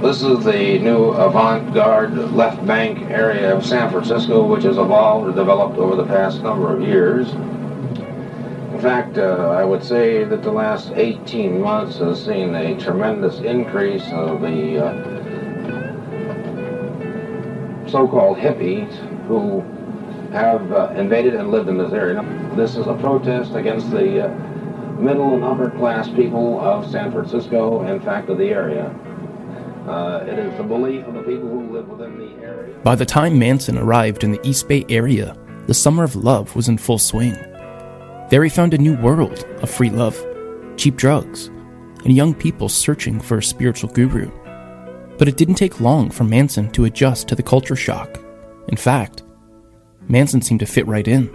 This 0.01 0.23
is 0.23 0.45
the 0.45 0.79
new 0.79 1.07
avant 1.07 1.75
garde 1.75 2.15
left 2.35 2.65
bank 2.65 3.11
area 3.11 3.53
of 3.53 3.67
San 3.67 3.91
Francisco, 3.91 4.47
which 4.47 4.63
has 4.63 4.79
evolved 4.79 5.27
or 5.27 5.33
developed 5.33 5.77
over 5.79 5.97
the 5.97 6.07
past 6.07 6.41
number 6.41 6.73
of 6.73 6.83
years. 6.83 7.33
In 7.33 8.79
fact, 8.81 9.19
uh, 9.19 9.57
I 9.59 9.65
would 9.65 9.83
say 9.83 10.23
that 10.23 10.45
the 10.45 10.53
last 10.53 10.93
18 10.95 11.61
months 11.61 11.99
has 11.99 12.25
seen 12.25 12.55
a 12.55 12.79
tremendous 12.79 13.41
increase 13.41 14.09
of 14.13 14.41
the 14.41 14.87
uh, 14.87 15.12
so-called 17.93 18.39
hippies 18.39 18.91
who 19.27 19.61
have 20.33 20.73
uh, 20.73 20.93
invaded 20.97 21.35
and 21.35 21.51
lived 21.51 21.69
in 21.69 21.77
this 21.77 21.93
area. 21.93 22.25
This 22.57 22.77
is 22.77 22.87
a 22.87 22.95
protest 22.95 23.55
against 23.55 23.91
the 23.91 24.27
uh, 24.27 24.29
middle 24.99 25.35
and 25.35 25.45
upper 25.45 25.71
class 25.71 26.09
people 26.09 26.59
of 26.61 26.91
San 26.91 27.13
Francisco, 27.13 27.83
in 27.87 28.01
fact, 28.01 28.31
of 28.31 28.39
the 28.39 28.49
area. 28.49 28.87
Uh, 29.87 30.25
it 30.27 30.39
is 30.39 30.57
the 30.57 30.63
belief 30.63 31.05
of 31.07 31.15
the 31.15 31.23
people 31.23 31.49
who 31.49 31.71
live 31.71 31.89
within 31.89 32.19
the 32.19 32.43
area. 32.43 32.79
By 32.83 32.95
the 32.95 33.05
time 33.05 33.39
Manson 33.39 33.77
arrived 33.77 34.25
in 34.25 34.33
the 34.33 34.41
East 34.43 34.69
Bay 34.69 34.87
area, 34.89 35.37
the 35.67 35.75
summer 35.75 36.03
of 36.03 36.17
love 36.17 36.57
was 36.57 36.69
in 36.69 36.79
full 36.79 36.99
swing. 36.99 37.35
There 38.31 38.43
he 38.43 38.49
found 38.49 38.73
a 38.73 38.79
new 38.79 38.97
world 38.97 39.45
of 39.61 39.71
free 39.71 39.91
love, 39.91 40.17
cheap 40.77 40.97
drugs, 40.97 41.49
and 42.05 42.17
young 42.17 42.33
people 42.33 42.69
searching 42.69 43.21
for 43.21 43.39
a 43.39 43.43
spiritual 43.43 43.91
guru. 43.91 44.31
But 45.23 45.29
it 45.29 45.37
didn't 45.37 45.55
take 45.55 45.81
long 45.81 46.11
for 46.11 46.25
Manson 46.25 46.69
to 46.73 46.85
adjust 46.85 47.29
to 47.29 47.37
the 47.37 47.45
culture 47.45 47.77
shock. 47.77 48.19
In 48.67 48.77
fact, 48.77 49.23
Manson 50.09 50.43
seemed 50.43 50.59
to 50.59 50.67
fit 50.67 50.85
right 50.89 51.07
in. 51.07 51.29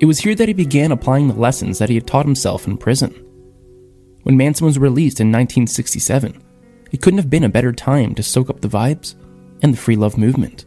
It 0.00 0.06
was 0.06 0.18
here 0.18 0.34
that 0.34 0.48
he 0.48 0.54
began 0.54 0.90
applying 0.90 1.28
the 1.28 1.34
lessons 1.34 1.78
that 1.78 1.90
he 1.90 1.96
had 1.96 2.06
taught 2.06 2.24
himself 2.24 2.66
in 2.66 2.78
prison. 2.78 3.12
When 4.22 4.38
Manson 4.38 4.64
was 4.64 4.78
released 4.78 5.20
in 5.20 5.26
1967, 5.26 6.42
it 6.90 7.02
couldn't 7.02 7.18
have 7.18 7.28
been 7.28 7.44
a 7.44 7.50
better 7.50 7.74
time 7.74 8.14
to 8.14 8.22
soak 8.22 8.48
up 8.48 8.62
the 8.62 8.68
vibes 8.68 9.14
and 9.60 9.74
the 9.74 9.78
free 9.78 9.96
love 9.96 10.16
movement. 10.16 10.64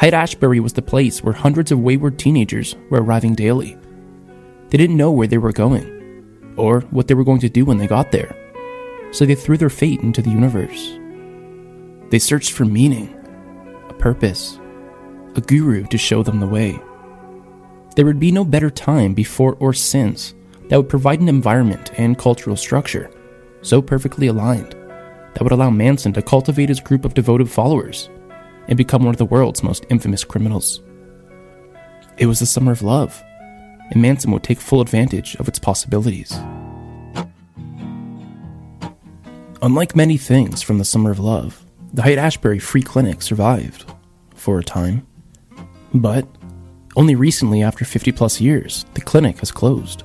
Haight 0.00 0.12
Ashbury 0.12 0.58
was 0.58 0.72
the 0.72 0.82
place 0.82 1.22
where 1.22 1.34
hundreds 1.34 1.70
of 1.70 1.78
wayward 1.78 2.18
teenagers 2.18 2.74
were 2.90 3.00
arriving 3.00 3.36
daily. 3.36 3.78
They 4.70 4.78
didn't 4.78 4.96
know 4.96 5.12
where 5.12 5.28
they 5.28 5.38
were 5.38 5.52
going, 5.52 5.86
or 6.56 6.80
what 6.90 7.06
they 7.06 7.14
were 7.14 7.22
going 7.22 7.42
to 7.42 7.48
do 7.48 7.64
when 7.64 7.78
they 7.78 7.86
got 7.86 8.10
there, 8.10 8.34
so 9.16 9.24
they 9.24 9.34
threw 9.34 9.56
their 9.56 9.70
fate 9.70 10.00
into 10.00 10.20
the 10.20 10.28
universe. 10.28 10.98
They 12.10 12.18
searched 12.18 12.52
for 12.52 12.66
meaning, 12.66 13.14
a 13.88 13.94
purpose, 13.94 14.60
a 15.34 15.40
guru 15.40 15.86
to 15.86 15.96
show 15.96 16.22
them 16.22 16.38
the 16.38 16.46
way. 16.46 16.78
There 17.94 18.04
would 18.04 18.20
be 18.20 18.30
no 18.30 18.44
better 18.44 18.68
time 18.68 19.14
before 19.14 19.56
or 19.58 19.72
since 19.72 20.34
that 20.68 20.76
would 20.76 20.90
provide 20.90 21.20
an 21.20 21.30
environment 21.30 21.92
and 21.96 22.18
cultural 22.18 22.56
structure 22.56 23.10
so 23.62 23.80
perfectly 23.80 24.26
aligned 24.26 24.72
that 25.32 25.42
would 25.42 25.52
allow 25.52 25.70
Manson 25.70 26.12
to 26.12 26.20
cultivate 26.20 26.68
his 26.68 26.80
group 26.80 27.06
of 27.06 27.14
devoted 27.14 27.50
followers 27.50 28.10
and 28.68 28.76
become 28.76 29.02
one 29.02 29.14
of 29.14 29.18
the 29.18 29.24
world's 29.24 29.62
most 29.62 29.86
infamous 29.88 30.24
criminals. 30.24 30.82
It 32.18 32.26
was 32.26 32.40
the 32.40 32.44
summer 32.44 32.72
of 32.72 32.82
love, 32.82 33.22
and 33.90 34.02
Manson 34.02 34.30
would 34.32 34.42
take 34.42 34.60
full 34.60 34.82
advantage 34.82 35.36
of 35.36 35.48
its 35.48 35.58
possibilities. 35.58 36.38
Unlike 39.66 39.96
many 39.96 40.16
things 40.16 40.62
from 40.62 40.78
the 40.78 40.84
summer 40.84 41.10
of 41.10 41.18
love, 41.18 41.66
the 41.92 42.02
Haight 42.02 42.18
Ashbury 42.18 42.60
Free 42.60 42.82
Clinic 42.82 43.20
survived 43.20 43.92
for 44.32 44.60
a 44.60 44.62
time. 44.62 45.04
But 45.92 46.24
only 46.94 47.16
recently, 47.16 47.64
after 47.64 47.84
50 47.84 48.12
plus 48.12 48.40
years, 48.40 48.86
the 48.94 49.00
clinic 49.00 49.40
has 49.40 49.50
closed. 49.50 50.04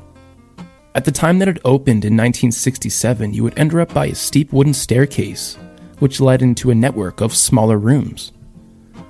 At 0.95 1.05
the 1.05 1.11
time 1.11 1.37
that 1.37 1.47
it 1.47 1.61
opened 1.63 2.05
in 2.05 2.17
1967, 2.17 3.35
you 3.35 3.43
would 3.43 3.55
enter 3.55 3.79
up 3.79 3.93
by 3.93 4.07
a 4.07 4.15
steep 4.15 4.51
wooden 4.51 4.73
staircase, 4.73 5.59
which 5.99 6.19
led 6.19 6.41
into 6.41 6.71
a 6.71 6.75
network 6.75 7.21
of 7.21 7.35
smaller 7.35 7.77
rooms. 7.77 8.31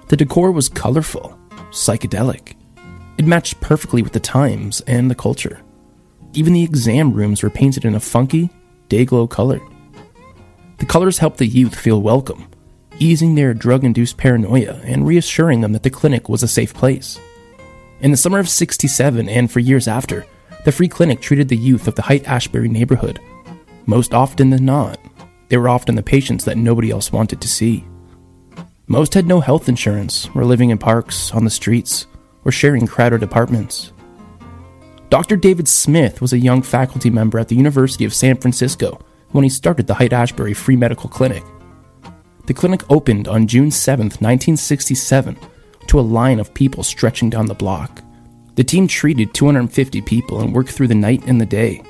The 0.10 0.17
decor 0.17 0.51
was 0.51 0.67
colorful, 0.67 1.39
psychedelic. 1.70 2.55
It 3.17 3.25
matched 3.25 3.62
perfectly 3.62 4.01
with 4.01 4.12
the 4.12 4.20
times 4.20 4.81
and 4.81 5.10
the 5.10 5.15
culture. 5.15 5.62
Even 6.34 6.51
the 6.51 6.63
exam 6.65 7.13
rooms 7.13 7.41
were 7.41 7.50
painted 7.50 7.86
in 7.86 7.96
a 7.96 8.01
funky, 8.01 8.50
day 8.89 9.05
glow 9.05 9.27
color. 9.27 9.62
The 10.81 10.88
colors 10.88 11.19
helped 11.19 11.38
the 11.38 11.45
youth 11.45 11.75
feel 11.75 12.01
welcome, 12.01 12.47
easing 12.97 13.35
their 13.35 13.53
drug 13.53 13.83
induced 13.83 14.17
paranoia 14.17 14.81
and 14.83 15.05
reassuring 15.05 15.61
them 15.61 15.73
that 15.73 15.83
the 15.83 15.91
clinic 15.91 16.27
was 16.27 16.41
a 16.41 16.47
safe 16.47 16.73
place. 16.73 17.19
In 18.00 18.09
the 18.09 18.17
summer 18.17 18.39
of 18.39 18.50
67 18.50 19.29
and 19.29 19.51
for 19.51 19.59
years 19.59 19.88
after, 19.88 20.25
the 20.65 20.71
free 20.71 20.88
clinic 20.88 21.21
treated 21.21 21.50
the 21.50 21.55
youth 21.55 21.88
of 21.88 21.93
the 21.93 22.01
Haight 22.01 22.27
Ashbury 22.27 22.67
neighborhood. 22.67 23.19
Most 23.85 24.15
often 24.15 24.50
than 24.50 24.65
not, 24.65 25.00
they 25.50 25.57
were 25.57 25.69
often 25.69 25.93
the 25.93 26.01
patients 26.01 26.45
that 26.45 26.57
nobody 26.57 26.89
else 26.89 27.11
wanted 27.11 27.41
to 27.41 27.47
see. 27.47 27.85
Most 28.88 29.13
had 29.13 29.27
no 29.27 29.39
health 29.39 29.69
insurance, 29.69 30.33
were 30.33 30.45
living 30.45 30.71
in 30.71 30.79
parks, 30.79 31.31
on 31.31 31.43
the 31.43 31.51
streets, 31.51 32.07
or 32.43 32.51
sharing 32.51 32.88
crowded 32.88 33.21
apartments. 33.21 33.93
Dr. 35.11 35.35
David 35.35 35.67
Smith 35.67 36.21
was 36.21 36.33
a 36.33 36.39
young 36.39 36.63
faculty 36.63 37.11
member 37.11 37.38
at 37.38 37.50
the 37.50 37.55
University 37.55 38.03
of 38.03 38.15
San 38.15 38.38
Francisco 38.38 39.00
when 39.31 39.43
he 39.43 39.50
started 39.50 39.88
the 39.88 39.93
Haight 39.95 40.13
Ashbury 40.13 40.53
Free 40.53 40.75
Medical 40.75 41.09
Clinic. 41.09 41.43
The 42.47 42.53
clinic 42.53 42.83
opened 42.89 43.27
on 43.27 43.47
June 43.47 43.71
7, 43.71 44.05
1967, 44.05 45.38
to 45.88 46.00
a 46.00 46.01
line 46.01 46.39
of 46.39 46.53
people 46.53 46.83
stretching 46.83 47.29
down 47.29 47.45
the 47.45 47.53
block. 47.53 48.01
The 48.55 48.63
team 48.63 48.88
treated 48.88 49.33
250 49.33 50.01
people 50.01 50.41
and 50.41 50.53
worked 50.53 50.71
through 50.71 50.88
the 50.88 50.95
night 50.95 51.23
and 51.25 51.39
the 51.39 51.45
day. 51.45 51.83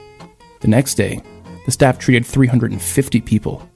The 0.60 0.68
next 0.68 0.96
day, 0.96 1.22
the 1.66 1.72
staff 1.72 1.98
treated 1.98 2.26
350 2.26 3.22
people. 3.22 3.68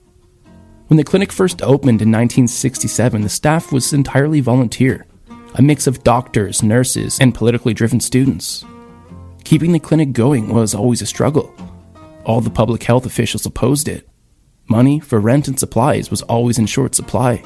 When 0.87 0.97
the 0.97 1.03
clinic 1.03 1.31
first 1.31 1.61
opened 1.63 2.01
in 2.01 2.11
1967, 2.11 3.21
the 3.21 3.29
staff 3.29 3.71
was 3.71 3.93
entirely 3.93 4.39
volunteer, 4.39 5.07
a 5.55 5.61
mix 5.61 5.87
of 5.87 6.03
doctors, 6.03 6.61
nurses, 6.61 7.19
and 7.19 7.33
politically 7.33 7.73
driven 7.73 7.99
students. 7.99 8.63
Keeping 9.43 9.71
the 9.71 9.79
clinic 9.79 10.11
going 10.11 10.49
was 10.49 10.75
always 10.75 11.01
a 11.01 11.05
struggle. 11.05 11.53
All 12.25 12.41
the 12.41 12.49
public 12.49 12.81
health 12.83 13.05
officials 13.05 13.45
opposed 13.45 13.87
it. 13.87 14.09
Money 14.67 14.99
for 14.99 15.19
rent 15.19 15.47
and 15.47 15.59
supplies 15.59 16.09
was 16.09 16.23
always 16.23 16.57
in 16.57 16.65
short 16.65 16.95
supply. 16.95 17.43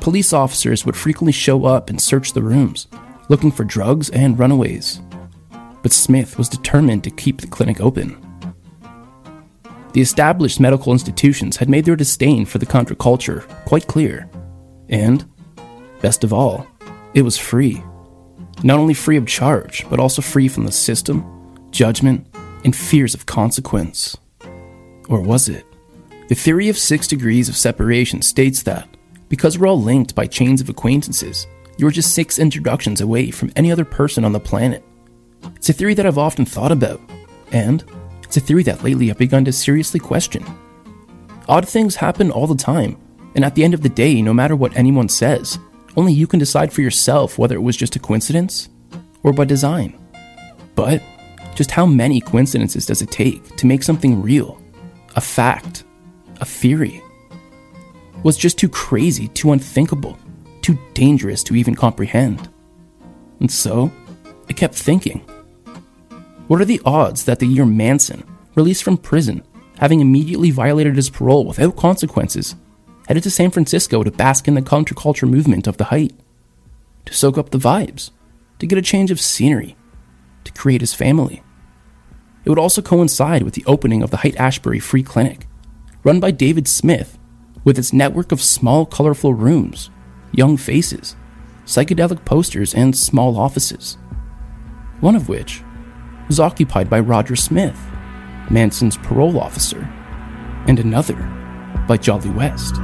Police 0.00 0.32
officers 0.32 0.86
would 0.86 0.96
frequently 0.96 1.32
show 1.32 1.66
up 1.66 1.90
and 1.90 2.00
search 2.00 2.32
the 2.32 2.42
rooms, 2.42 2.88
looking 3.28 3.52
for 3.52 3.64
drugs 3.64 4.08
and 4.10 4.38
runaways. 4.38 5.02
But 5.82 5.92
Smith 5.92 6.38
was 6.38 6.48
determined 6.48 7.04
to 7.04 7.10
keep 7.10 7.40
the 7.40 7.46
clinic 7.46 7.82
open. 7.82 8.16
The 9.92 10.00
established 10.00 10.58
medical 10.58 10.92
institutions 10.92 11.58
had 11.58 11.68
made 11.68 11.84
their 11.84 11.96
disdain 11.96 12.46
for 12.46 12.56
the 12.56 12.66
counterculture 12.66 13.46
quite 13.66 13.86
clear. 13.88 14.30
And, 14.88 15.28
best 16.00 16.24
of 16.24 16.32
all, 16.32 16.66
it 17.12 17.22
was 17.22 17.36
free. 17.36 17.84
Not 18.62 18.78
only 18.78 18.94
free 18.94 19.18
of 19.18 19.26
charge, 19.26 19.86
but 19.90 20.00
also 20.00 20.22
free 20.22 20.48
from 20.48 20.64
the 20.64 20.72
system, 20.72 21.26
judgment, 21.70 22.26
and 22.64 22.74
fears 22.74 23.14
of 23.14 23.26
consequence. 23.26 24.16
Or 25.08 25.20
was 25.20 25.48
it? 25.48 25.64
The 26.28 26.34
theory 26.34 26.68
of 26.68 26.78
six 26.78 27.06
degrees 27.06 27.48
of 27.48 27.56
separation 27.56 28.22
states 28.22 28.62
that, 28.62 28.88
Because 29.28 29.58
we're 29.58 29.68
all 29.68 29.80
linked 29.80 30.14
by 30.14 30.26
chains 30.26 30.60
of 30.60 30.68
acquaintances, 30.68 31.46
you're 31.76 31.90
just 31.90 32.14
six 32.14 32.38
introductions 32.38 33.00
away 33.00 33.30
from 33.30 33.52
any 33.56 33.72
other 33.72 33.84
person 33.84 34.24
on 34.24 34.32
the 34.32 34.40
planet. 34.40 34.84
It's 35.56 35.68
a 35.68 35.72
theory 35.72 35.94
that 35.94 36.06
I've 36.06 36.18
often 36.18 36.44
thought 36.44 36.72
about, 36.72 37.00
and 37.50 37.84
it's 38.22 38.36
a 38.36 38.40
theory 38.40 38.62
that 38.64 38.84
lately 38.84 39.10
I've 39.10 39.18
begun 39.18 39.44
to 39.46 39.52
seriously 39.52 40.00
question. 40.00 40.44
Odd 41.48 41.68
things 41.68 41.96
happen 41.96 42.30
all 42.30 42.46
the 42.46 42.54
time, 42.54 42.96
and 43.34 43.44
at 43.44 43.54
the 43.54 43.64
end 43.64 43.74
of 43.74 43.82
the 43.82 43.88
day, 43.88 44.22
no 44.22 44.32
matter 44.32 44.54
what 44.54 44.76
anyone 44.76 45.08
says, 45.08 45.58
only 45.96 46.12
you 46.12 46.26
can 46.26 46.38
decide 46.38 46.72
for 46.72 46.80
yourself 46.80 47.38
whether 47.38 47.56
it 47.56 47.62
was 47.62 47.76
just 47.76 47.96
a 47.96 47.98
coincidence 47.98 48.68
or 49.22 49.32
by 49.32 49.44
design. 49.44 49.98
But 50.74 51.02
just 51.54 51.70
how 51.70 51.86
many 51.86 52.20
coincidences 52.20 52.86
does 52.86 53.02
it 53.02 53.10
take 53.10 53.56
to 53.56 53.66
make 53.66 53.82
something 53.82 54.22
real, 54.22 54.60
a 55.16 55.20
fact, 55.20 55.84
a 56.40 56.44
theory? 56.44 57.02
Was 58.22 58.36
just 58.36 58.58
too 58.58 58.68
crazy, 58.68 59.28
too 59.28 59.52
unthinkable, 59.52 60.18
too 60.62 60.78
dangerous 60.94 61.42
to 61.44 61.56
even 61.56 61.74
comprehend. 61.74 62.48
And 63.40 63.50
so, 63.50 63.90
I 64.48 64.52
kept 64.52 64.74
thinking 64.74 65.20
what 66.48 66.60
are 66.60 66.66
the 66.66 66.82
odds 66.84 67.24
that 67.24 67.38
the 67.38 67.46
year 67.46 67.64
Manson, 67.64 68.24
released 68.54 68.82
from 68.82 68.98
prison, 68.98 69.42
having 69.78 70.00
immediately 70.00 70.50
violated 70.50 70.96
his 70.96 71.08
parole 71.08 71.46
without 71.46 71.76
consequences, 71.76 72.54
headed 73.08 73.22
to 73.22 73.30
San 73.30 73.50
Francisco 73.50 74.02
to 74.02 74.10
bask 74.10 74.46
in 74.46 74.54
the 74.54 74.62
counterculture 74.62 75.28
movement 75.28 75.66
of 75.66 75.76
the 75.76 75.84
Haight, 75.84 76.14
to 77.06 77.14
soak 77.14 77.38
up 77.38 77.50
the 77.50 77.58
vibes, 77.58 78.10
to 78.58 78.66
get 78.66 78.78
a 78.78 78.82
change 78.82 79.10
of 79.10 79.20
scenery, 79.20 79.76
to 80.44 80.52
create 80.52 80.80
his 80.80 80.94
family? 80.94 81.42
It 82.44 82.50
would 82.50 82.58
also 82.58 82.82
coincide 82.82 83.42
with 83.42 83.54
the 83.54 83.64
opening 83.66 84.02
of 84.02 84.10
the 84.10 84.18
Haight 84.18 84.36
Ashbury 84.36 84.80
Free 84.80 85.02
Clinic, 85.02 85.46
run 86.02 86.20
by 86.20 86.30
David 86.30 86.66
Smith, 86.66 87.18
with 87.64 87.78
its 87.78 87.92
network 87.92 88.32
of 88.32 88.42
small, 88.42 88.84
colorful 88.84 89.34
rooms, 89.34 89.90
young 90.32 90.56
faces, 90.56 91.14
psychedelic 91.64 92.24
posters, 92.24 92.74
and 92.74 92.96
small 92.96 93.38
offices. 93.38 93.96
One 95.00 95.14
of 95.14 95.28
which 95.28 95.62
was 96.26 96.40
occupied 96.40 96.90
by 96.90 97.00
Roger 97.00 97.36
Smith, 97.36 97.78
Manson's 98.50 98.96
parole 98.96 99.38
officer, 99.38 99.88
and 100.66 100.78
another 100.78 101.16
by 101.86 101.96
Jolly 101.96 102.30
West. 102.30 102.76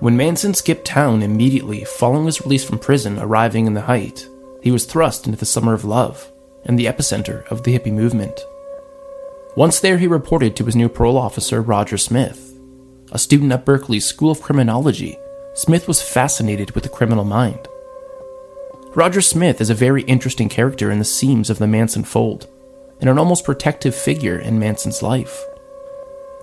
When 0.00 0.16
Manson 0.16 0.54
skipped 0.54 0.84
town 0.84 1.24
immediately 1.24 1.82
following 1.82 2.26
his 2.26 2.40
release 2.40 2.64
from 2.64 2.78
prison 2.78 3.18
arriving 3.18 3.66
in 3.66 3.74
the 3.74 3.82
Haight, 3.82 4.28
he 4.62 4.70
was 4.70 4.84
thrust 4.84 5.26
into 5.26 5.36
the 5.36 5.44
summer 5.44 5.74
of 5.74 5.84
love 5.84 6.30
and 6.64 6.78
the 6.78 6.86
epicenter 6.86 7.44
of 7.48 7.64
the 7.64 7.76
hippie 7.76 7.92
movement. 7.92 8.40
Once 9.56 9.80
there, 9.80 9.98
he 9.98 10.06
reported 10.06 10.54
to 10.54 10.64
his 10.64 10.76
new 10.76 10.88
parole 10.88 11.18
officer, 11.18 11.60
Roger 11.60 11.98
Smith. 11.98 12.56
A 13.10 13.18
student 13.18 13.50
at 13.50 13.64
Berkeley's 13.64 14.04
School 14.04 14.30
of 14.30 14.40
Criminology, 14.40 15.18
Smith 15.54 15.88
was 15.88 16.00
fascinated 16.00 16.70
with 16.72 16.84
the 16.84 16.90
criminal 16.90 17.24
mind. 17.24 17.66
Roger 18.94 19.20
Smith 19.20 19.60
is 19.60 19.70
a 19.70 19.74
very 19.74 20.02
interesting 20.02 20.48
character 20.48 20.92
in 20.92 21.00
the 21.00 21.04
seams 21.04 21.50
of 21.50 21.58
the 21.58 21.66
Manson 21.66 22.04
fold, 22.04 22.46
and 23.00 23.10
an 23.10 23.18
almost 23.18 23.44
protective 23.44 23.96
figure 23.96 24.38
in 24.38 24.60
Manson's 24.60 25.02
life. 25.02 25.44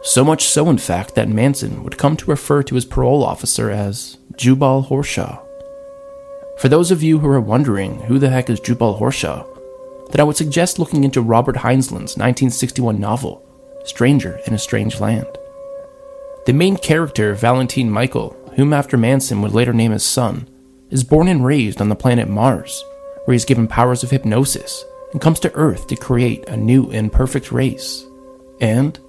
So 0.06 0.24
much 0.24 0.46
so, 0.46 0.70
in 0.70 0.78
fact, 0.78 1.16
that 1.16 1.30
Manson 1.30 1.84
would 1.84 1.98
come 1.98 2.16
to 2.18 2.30
refer 2.30 2.62
to 2.62 2.76
his 2.76 2.86
parole 2.86 3.24
officer 3.24 3.72
as 3.72 4.18
Jubal 4.36 4.84
Harshaw. 4.84 5.44
For 6.60 6.70
those 6.70 6.92
of 6.92 7.02
you 7.02 7.18
who 7.18 7.28
are 7.28 7.42
wondering 7.42 8.02
who 8.02 8.20
the 8.20 8.30
heck 8.30 8.52
is 8.52 8.60
Jubal 8.60 9.00
Harshaw, 9.00 9.44
then 10.12 10.22
I 10.22 10.24
would 10.24 10.38
suggest 10.38 10.78
looking 10.78 11.04
into 11.04 11.22
Robert 11.22 11.58
Heinlein's 11.58 12.16
1961 12.18 13.00
novel, 13.00 13.44
Stranger 13.84 14.40
in 14.46 14.54
a 14.54 14.60
Strange 14.60 15.00
Land. 15.00 15.28
The 16.46 16.54
main 16.54 16.78
character, 16.78 17.34
Valentine 17.34 17.90
Michael, 17.90 18.38
whom 18.56 18.74
after 18.74 18.98
Manson 18.98 19.42
would 19.42 19.54
later 19.54 19.74
name 19.74 19.92
his 19.92 20.06
son, 20.06 20.48
is 20.92 21.04
born 21.04 21.28
and 21.28 21.44
raised 21.44 21.82
on 21.82 21.90
the 21.90 21.96
planet 21.96 22.30
Mars, 22.30 22.86
where 23.26 23.34
he 23.34 23.38
is 23.38 23.44
given 23.44 23.68
powers 23.68 24.04
of 24.04 24.12
hypnosis 24.12 24.86
and 25.14 25.20
comes 25.20 25.40
to 25.40 25.54
Earth 25.56 25.88
to 25.88 25.96
create 25.96 26.48
a 26.48 26.56
new 26.56 26.92
and 26.92 27.12
perfect 27.12 27.52
race. 27.52 28.06
And, 28.62 29.00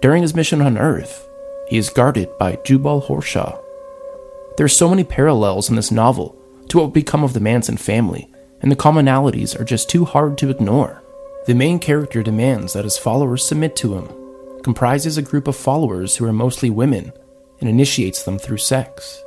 during 0.00 0.22
his 0.22 0.34
mission 0.34 0.60
on 0.60 0.78
Earth, 0.78 1.28
he 1.68 1.78
is 1.78 1.90
guarded 1.90 2.36
by 2.38 2.56
Jubal 2.64 3.00
Harshaw. 3.00 3.58
There 4.56 4.66
are 4.66 4.68
so 4.68 4.88
many 4.88 5.04
parallels 5.04 5.68
in 5.68 5.76
this 5.76 5.90
novel 5.90 6.36
to 6.68 6.78
what 6.78 6.84
would 6.86 6.94
become 6.94 7.24
of 7.24 7.32
the 7.32 7.40
Manson 7.40 7.76
family, 7.76 8.30
and 8.60 8.70
the 8.70 8.76
commonalities 8.76 9.58
are 9.58 9.64
just 9.64 9.88
too 9.88 10.04
hard 10.04 10.38
to 10.38 10.50
ignore. 10.50 11.02
The 11.46 11.54
main 11.54 11.78
character 11.78 12.22
demands 12.22 12.72
that 12.72 12.84
his 12.84 12.98
followers 12.98 13.44
submit 13.44 13.76
to 13.76 13.94
him, 13.94 14.62
comprises 14.62 15.16
a 15.16 15.22
group 15.22 15.46
of 15.46 15.56
followers 15.56 16.16
who 16.16 16.24
are 16.24 16.32
mostly 16.32 16.70
women, 16.70 17.12
and 17.60 17.68
initiates 17.68 18.22
them 18.24 18.38
through 18.38 18.58
sex. 18.58 19.22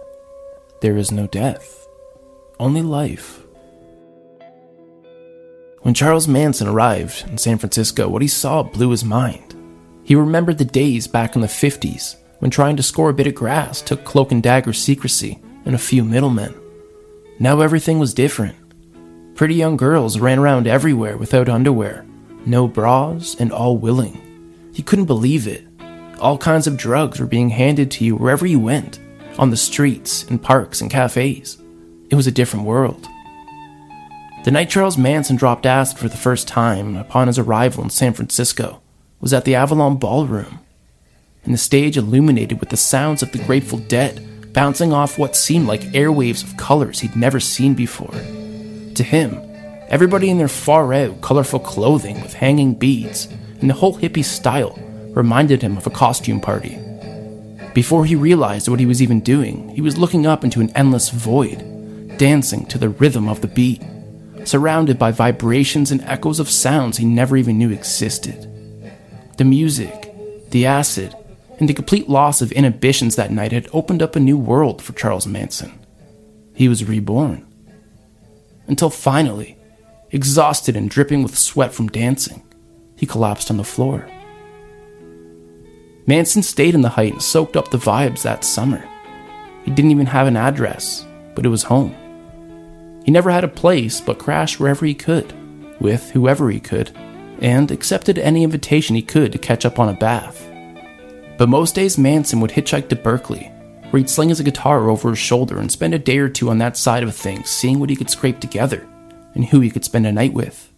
There 0.81 0.97
is 0.97 1.11
no 1.11 1.27
death, 1.27 1.87
only 2.59 2.81
life. 2.81 3.41
When 5.81 5.93
Charles 5.93 6.27
Manson 6.27 6.67
arrived 6.67 7.25
in 7.29 7.37
San 7.37 7.57
Francisco, 7.57 8.09
what 8.09 8.21
he 8.21 8.27
saw 8.27 8.63
blew 8.63 8.89
his 8.91 9.05
mind. 9.05 9.55
He 10.09 10.15
remembered 10.15 10.57
the 10.57 10.65
days 10.65 11.05
back 11.05 11.35
in 11.35 11.41
the 11.41 11.47
50s 11.47 12.15
when 12.39 12.49
trying 12.49 12.75
to 12.77 12.81
score 12.81 13.11
a 13.11 13.13
bit 13.13 13.27
of 13.27 13.35
grass 13.35 13.79
took 13.79 14.03
cloak 14.05 14.31
and 14.31 14.41
dagger 14.41 14.73
secrecy 14.73 15.37
and 15.65 15.75
a 15.75 15.77
few 15.77 16.03
middlemen. 16.03 16.59
Now 17.37 17.61
everything 17.61 17.99
was 17.99 18.15
different. 18.15 18.55
Pretty 19.35 19.53
young 19.53 19.77
girls 19.77 20.17
ran 20.17 20.39
around 20.39 20.65
everywhere 20.65 21.15
without 21.15 21.47
underwear, 21.47 22.07
no 22.43 22.67
bras, 22.67 23.35
and 23.39 23.51
all 23.51 23.77
willing. 23.77 24.19
He 24.73 24.81
couldn't 24.81 25.05
believe 25.05 25.45
it. 25.45 25.67
All 26.19 26.39
kinds 26.39 26.65
of 26.65 26.75
drugs 26.75 27.19
were 27.19 27.27
being 27.27 27.49
handed 27.49 27.91
to 27.91 28.03
you 28.03 28.15
wherever 28.15 28.47
you 28.47 28.59
went, 28.59 28.97
on 29.37 29.51
the 29.51 29.57
streets, 29.57 30.23
in 30.23 30.39
parks, 30.39 30.81
and 30.81 30.89
cafes. 30.89 31.61
It 32.09 32.15
was 32.15 32.25
a 32.25 32.31
different 32.31 32.65
world. 32.65 33.07
The 34.43 34.49
night 34.49 34.71
Charles 34.71 34.97
Manson 34.97 35.35
dropped 35.35 35.67
acid 35.67 35.99
for 35.99 36.09
the 36.09 36.17
first 36.17 36.47
time 36.47 36.95
upon 36.95 37.27
his 37.27 37.37
arrival 37.37 37.83
in 37.83 37.91
San 37.91 38.13
Francisco 38.13 38.81
was 39.19 39.33
at 39.33 39.45
the 39.45 39.55
Avalon 39.55 39.97
Ballroom, 39.97 40.59
and 41.43 41.53
the 41.53 41.57
stage 41.57 41.97
illuminated 41.97 42.59
with 42.59 42.69
the 42.69 42.77
sounds 42.77 43.21
of 43.21 43.31
the 43.31 43.43
Grateful 43.43 43.79
Dead 43.79 44.25
bouncing 44.53 44.91
off 44.93 45.17
what 45.17 45.35
seemed 45.35 45.67
like 45.67 45.81
airwaves 45.93 46.43
of 46.43 46.57
colors 46.57 46.99
he'd 46.99 47.15
never 47.15 47.39
seen 47.39 47.75
before. 47.75 48.11
To 48.95 49.03
him, 49.03 49.39
everybody 49.89 50.29
in 50.29 50.37
their 50.37 50.47
far 50.47 50.93
out, 50.93 51.21
colorful 51.21 51.59
clothing 51.59 52.21
with 52.21 52.33
hanging 52.33 52.73
beads 52.73 53.27
and 53.61 53.69
the 53.69 53.75
whole 53.75 53.97
hippie 53.97 54.23
style 54.23 54.77
reminded 55.11 55.61
him 55.61 55.77
of 55.77 55.87
a 55.87 55.91
costume 55.91 56.39
party. 56.39 56.79
Before 57.73 58.05
he 58.05 58.15
realized 58.15 58.67
what 58.67 58.79
he 58.79 58.85
was 58.85 59.01
even 59.01 59.19
doing, 59.19 59.69
he 59.69 59.81
was 59.81 59.97
looking 59.97 60.25
up 60.25 60.43
into 60.43 60.61
an 60.61 60.71
endless 60.75 61.09
void, 61.09 62.17
dancing 62.17 62.65
to 62.67 62.77
the 62.77 62.89
rhythm 62.89 63.27
of 63.27 63.41
the 63.41 63.47
beat, 63.47 63.83
surrounded 64.43 64.97
by 64.97 65.11
vibrations 65.11 65.91
and 65.91 66.01
echoes 66.01 66.39
of 66.39 66.49
sounds 66.49 66.97
he 66.97 67.05
never 67.05 67.37
even 67.37 67.57
knew 67.57 67.69
existed. 67.69 68.48
The 69.39 69.45
music, 69.45 70.13
the 70.49 70.65
acid, 70.65 71.15
and 71.59 71.69
the 71.69 71.73
complete 71.73 72.09
loss 72.09 72.41
of 72.41 72.51
inhibitions 72.51 73.15
that 73.15 73.31
night 73.31 73.53
had 73.53 73.69
opened 73.71 74.03
up 74.03 74.17
a 74.17 74.19
new 74.19 74.37
world 74.37 74.81
for 74.81 74.91
Charles 74.91 75.25
Manson. 75.25 75.79
He 76.53 76.67
was 76.67 76.83
reborn. 76.83 77.47
Until 78.67 78.89
finally, 78.89 79.57
exhausted 80.11 80.75
and 80.75 80.89
dripping 80.89 81.23
with 81.23 81.37
sweat 81.37 81.73
from 81.73 81.87
dancing, 81.87 82.43
he 82.97 83.05
collapsed 83.05 83.49
on 83.49 83.55
the 83.55 83.63
floor. 83.63 84.11
Manson 86.05 86.43
stayed 86.43 86.75
in 86.75 86.81
the 86.81 86.89
Haight 86.89 87.13
and 87.13 87.21
soaked 87.21 87.55
up 87.55 87.71
the 87.71 87.77
vibes 87.77 88.23
that 88.23 88.43
summer. 88.43 88.83
He 89.63 89.71
didn't 89.71 89.91
even 89.91 90.07
have 90.07 90.27
an 90.27 90.35
address, 90.35 91.07
but 91.33 91.45
it 91.45 91.49
was 91.49 91.63
home. 91.63 91.95
He 93.05 93.11
never 93.11 93.31
had 93.31 93.45
a 93.45 93.47
place, 93.47 94.01
but 94.01 94.19
crashed 94.19 94.59
wherever 94.59 94.85
he 94.85 94.93
could, 94.93 95.33
with 95.79 96.11
whoever 96.11 96.51
he 96.51 96.59
could, 96.59 96.91
and 97.41 97.71
accepted 97.71 98.17
any 98.17 98.43
invitation 98.43 98.95
he 98.95 99.01
could 99.01 99.31
to 99.31 99.37
catch 99.37 99.65
up 99.65 99.79
on 99.79 99.89
a 99.89 99.93
bath. 99.93 100.45
But 101.37 101.49
most 101.49 101.75
days, 101.75 101.97
Manson 101.97 102.41
would 102.41 102.51
hitchhike 102.51 102.89
to 102.89 102.95
Berkeley, 102.95 103.51
where 103.89 103.99
he'd 103.99 104.09
sling 104.09 104.29
his 104.29 104.41
guitar 104.41 104.89
over 104.89 105.09
his 105.09 105.19
shoulder 105.19 105.59
and 105.59 105.71
spend 105.71 105.93
a 105.93 105.99
day 105.99 106.17
or 106.17 106.29
two 106.29 106.49
on 106.49 106.57
that 106.57 106.77
side 106.77 107.03
of 107.03 107.15
things, 107.15 107.49
seeing 107.49 107.79
what 107.79 107.89
he 107.89 107.95
could 107.95 108.09
scrape 108.09 108.39
together 108.39 108.85
and 109.35 109.45
who 109.45 109.59
he 109.61 109.69
could 109.69 109.85
spend 109.85 110.05
a 110.05 110.11
night 110.11 110.33
with. 110.33 110.71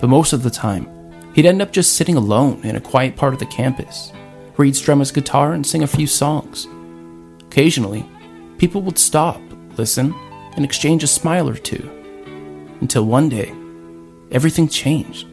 But 0.00 0.08
most 0.08 0.32
of 0.32 0.42
the 0.42 0.50
time, 0.50 0.88
he'd 1.34 1.46
end 1.46 1.62
up 1.62 1.72
just 1.72 1.94
sitting 1.94 2.16
alone 2.16 2.62
in 2.64 2.76
a 2.76 2.80
quiet 2.80 3.16
part 3.16 3.32
of 3.32 3.38
the 3.38 3.46
campus, 3.46 4.12
where 4.56 4.66
he'd 4.66 4.76
strum 4.76 4.98
his 4.98 5.12
guitar 5.12 5.52
and 5.52 5.66
sing 5.66 5.82
a 5.82 5.86
few 5.86 6.06
songs. 6.06 6.66
Occasionally, 7.42 8.04
people 8.58 8.82
would 8.82 8.98
stop, 8.98 9.40
listen, 9.78 10.14
and 10.54 10.64
exchange 10.64 11.02
a 11.02 11.06
smile 11.06 11.48
or 11.48 11.54
two. 11.54 11.88
Until 12.80 13.06
one 13.06 13.28
day, 13.28 13.54
everything 14.30 14.68
changed. 14.68 15.26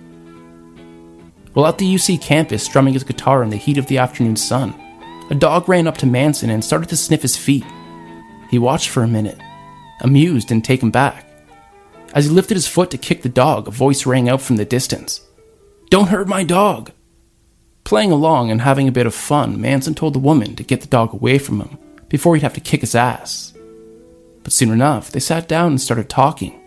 While 1.60 1.68
at 1.68 1.78
the 1.78 1.94
UC 1.94 2.22
campus 2.22 2.64
strumming 2.64 2.94
his 2.94 3.04
guitar 3.04 3.44
in 3.44 3.50
the 3.50 3.58
heat 3.58 3.78
of 3.78 3.88
the 3.88 3.98
afternoon 3.98 4.38
sun, 4.38 4.74
a 5.30 5.36
dog 5.36 5.68
ran 5.68 5.88
up 5.88 5.98
to 5.98 6.06
Manson 6.06 6.50
and 6.50 6.64
started 6.64 6.88
to 6.88 6.96
sniff 6.96 7.22
his 7.22 7.36
feet. 7.36 7.66
He 8.50 8.58
watched 8.58 8.88
for 8.88 9.04
a 9.04 9.10
minute, 9.10 9.38
amused 10.00 10.54
and 10.54 10.64
taken 10.64 10.90
back. 10.90 11.30
As 12.14 12.28
he 12.28 12.32
lifted 12.32 12.56
his 12.56 12.70
foot 12.70 12.90
to 12.92 12.98
kick 12.98 13.24
the 13.24 13.28
dog, 13.28 13.68
a 13.68 13.72
voice 13.72 14.06
rang 14.06 14.30
out 14.30 14.40
from 14.40 14.56
the 14.56 14.64
distance 14.64 15.20
Don't 15.90 16.08
hurt 16.08 16.30
my 16.30 16.46
dog! 16.46 16.94
Playing 17.84 18.14
along 18.14 18.52
and 18.52 18.62
having 18.62 18.88
a 18.88 18.94
bit 18.94 19.06
of 19.06 19.14
fun, 19.14 19.60
Manson 19.60 19.96
told 19.96 20.16
the 20.16 20.20
woman 20.20 20.56
to 20.56 20.64
get 20.64 20.80
the 20.80 20.88
dog 20.88 21.14
away 21.14 21.40
from 21.40 21.60
him 21.60 21.78
before 22.08 22.36
he'd 22.36 22.44
have 22.44 22.54
to 22.54 22.62
kick 22.62 22.80
his 22.80 22.96
ass. 22.96 23.54
But 24.44 24.54
soon 24.54 24.72
enough, 24.72 25.12
they 25.12 25.20
sat 25.20 25.50
down 25.50 25.72
and 25.72 25.82
started 25.82 26.08
talking. 26.08 26.58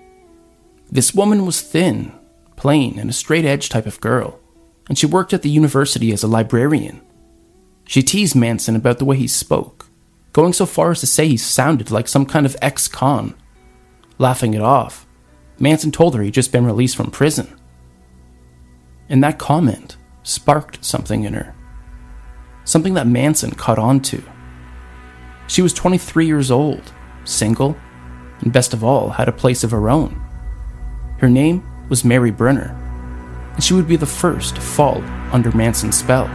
This 0.90 1.14
woman 1.14 1.46
was 1.46 1.62
thin, 1.62 2.12
plain, 2.56 2.98
and 2.98 3.08
a 3.08 3.14
straight 3.14 3.46
edge 3.46 3.70
type 3.70 3.86
of 3.86 3.98
girl, 3.98 4.38
and 4.88 4.98
she 4.98 5.06
worked 5.06 5.32
at 5.32 5.42
the 5.42 5.50
university 5.50 6.12
as 6.12 6.22
a 6.22 6.28
librarian. 6.28 7.00
She 7.86 8.02
teased 8.02 8.36
Manson 8.36 8.76
about 8.76 8.98
the 8.98 9.04
way 9.04 9.16
he 9.16 9.26
spoke, 9.26 9.86
going 10.32 10.52
so 10.52 10.66
far 10.66 10.90
as 10.90 11.00
to 11.00 11.06
say 11.06 11.28
he 11.28 11.36
sounded 11.36 11.90
like 11.90 12.08
some 12.08 12.26
kind 12.26 12.46
of 12.46 12.56
ex 12.62 12.88
con. 12.88 13.34
Laughing 14.18 14.54
it 14.54 14.60
off, 14.60 15.06
Manson 15.58 15.90
told 15.90 16.14
her 16.14 16.22
he'd 16.22 16.34
just 16.34 16.52
been 16.52 16.66
released 16.66 16.96
from 16.96 17.10
prison. 17.10 17.58
And 19.08 19.22
that 19.22 19.38
comment 19.38 19.96
sparked 20.22 20.84
something 20.84 21.24
in 21.24 21.34
her. 21.34 21.54
Something 22.64 22.94
that 22.94 23.06
Manson 23.06 23.50
caught 23.52 23.78
on 23.78 24.00
to. 24.00 24.22
She 25.48 25.62
was 25.62 25.72
23 25.72 26.26
years 26.26 26.50
old, 26.50 26.92
single, 27.24 27.76
and 28.40 28.52
best 28.52 28.72
of 28.72 28.82
all, 28.82 29.10
had 29.10 29.28
a 29.28 29.32
place 29.32 29.64
of 29.64 29.70
her 29.70 29.90
own. 29.90 30.20
Her 31.18 31.28
name 31.28 31.62
was 31.88 32.04
Mary 32.04 32.30
Brunner, 32.30 32.76
and 33.54 33.62
she 33.62 33.74
would 33.74 33.88
be 33.88 33.96
the 33.96 34.06
first 34.06 34.56
to 34.56 34.60
fall 34.60 35.02
under 35.32 35.50
Manson's 35.52 35.98
spell. 35.98 36.28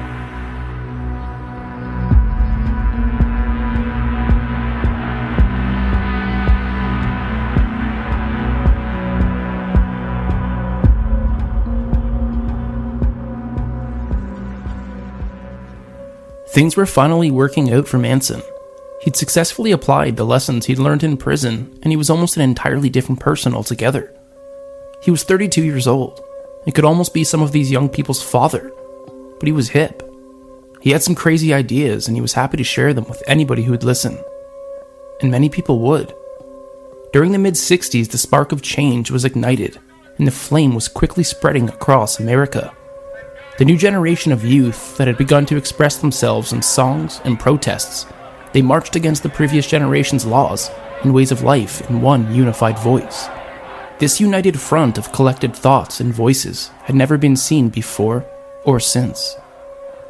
Things 16.58 16.76
were 16.76 16.88
finally 16.88 17.30
working 17.30 17.72
out 17.72 17.88
for 17.88 18.00
Manson. 18.00 18.42
He'd 19.04 19.16
successfully 19.16 19.72
applied 19.72 20.18
the 20.18 20.26
lessons 20.26 20.66
he'd 20.66 20.80
learned 20.80 21.04
in 21.04 21.16
prison, 21.16 21.78
and 21.84 21.94
he 21.94 21.96
was 21.98 22.10
almost 22.10 22.36
an 22.36 22.42
entirely 22.42 22.90
different 22.90 23.20
person 23.20 23.54
altogether. 23.54 24.12
He 25.04 25.12
was 25.12 25.22
32 25.22 25.64
years 25.64 25.86
old, 25.86 26.20
and 26.66 26.76
could 26.76 26.86
almost 26.86 27.14
be 27.14 27.24
some 27.24 27.42
of 27.42 27.52
these 27.52 27.72
young 27.72 27.90
people's 27.90 28.22
father, 28.22 28.72
but 29.40 29.48
he 29.48 29.52
was 29.52 29.70
hip. 29.70 30.04
He 30.82 30.92
had 30.92 31.04
some 31.04 31.16
crazy 31.16 31.54
ideas, 31.54 32.08
and 32.08 32.16
he 32.16 32.22
was 32.22 32.34
happy 32.34 32.58
to 32.58 32.64
share 32.64 32.94
them 32.94 33.06
with 33.06 33.24
anybody 33.28 33.64
who 33.64 33.72
would 33.72 33.84
listen. 33.84 34.18
And 35.22 35.32
many 35.32 35.50
people 35.50 35.80
would. 35.80 36.14
During 37.14 37.32
the 37.32 37.40
mid 37.40 37.56
60s, 37.56 38.10
the 38.10 38.18
spark 38.18 38.52
of 38.52 38.62
change 38.62 39.10
was 39.10 39.26
ignited, 39.26 39.80
and 40.18 40.28
the 40.28 40.32
flame 40.32 40.76
was 40.76 40.88
quickly 40.88 41.24
spreading 41.24 41.70
across 41.70 42.20
America. 42.20 42.76
The 43.58 43.66
new 43.66 43.78
generation 43.78 44.32
of 44.32 44.46
youth 44.46 44.98
that 44.98 45.08
had 45.08 45.18
begun 45.18 45.46
to 45.48 45.58
express 45.58 45.98
themselves 45.98 46.54
in 46.54 46.62
songs 46.62 47.22
and 47.24 47.40
protests, 47.40 48.06
they 48.54 48.62
marched 48.62 48.96
against 48.96 49.24
the 49.24 49.30
previous 49.30 49.68
generation's 49.68 50.26
laws 50.26 50.70
and 51.02 51.14
ways 51.14 51.32
of 51.32 51.44
life 51.44 51.88
in 51.90 52.02
one 52.02 52.34
unified 52.34 52.78
voice. 52.78 53.28
This 54.00 54.22
united 54.22 54.60
front 54.60 55.00
of 55.00 55.12
collected 55.12 55.56
thoughts 55.56 56.00
and 56.00 56.14
voices 56.14 56.70
had 56.84 56.96
never 56.96 57.18
been 57.18 57.36
seen 57.36 57.70
before 57.70 58.24
or 58.64 58.80
since. 58.80 59.36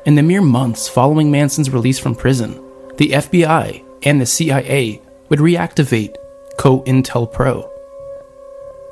In 0.06 0.16
the 0.16 0.24
mere 0.24 0.42
months 0.42 0.90
following 0.90 1.32
Manson's 1.32 1.70
release 1.70 1.98
from 1.98 2.14
prison, 2.14 2.62
the 2.98 3.12
FBI 3.12 3.84
and 4.04 4.20
the 4.20 4.26
CIA 4.26 5.02
would 5.30 5.40
reactivate 5.40 6.16
COINTELPRO. 6.58 7.70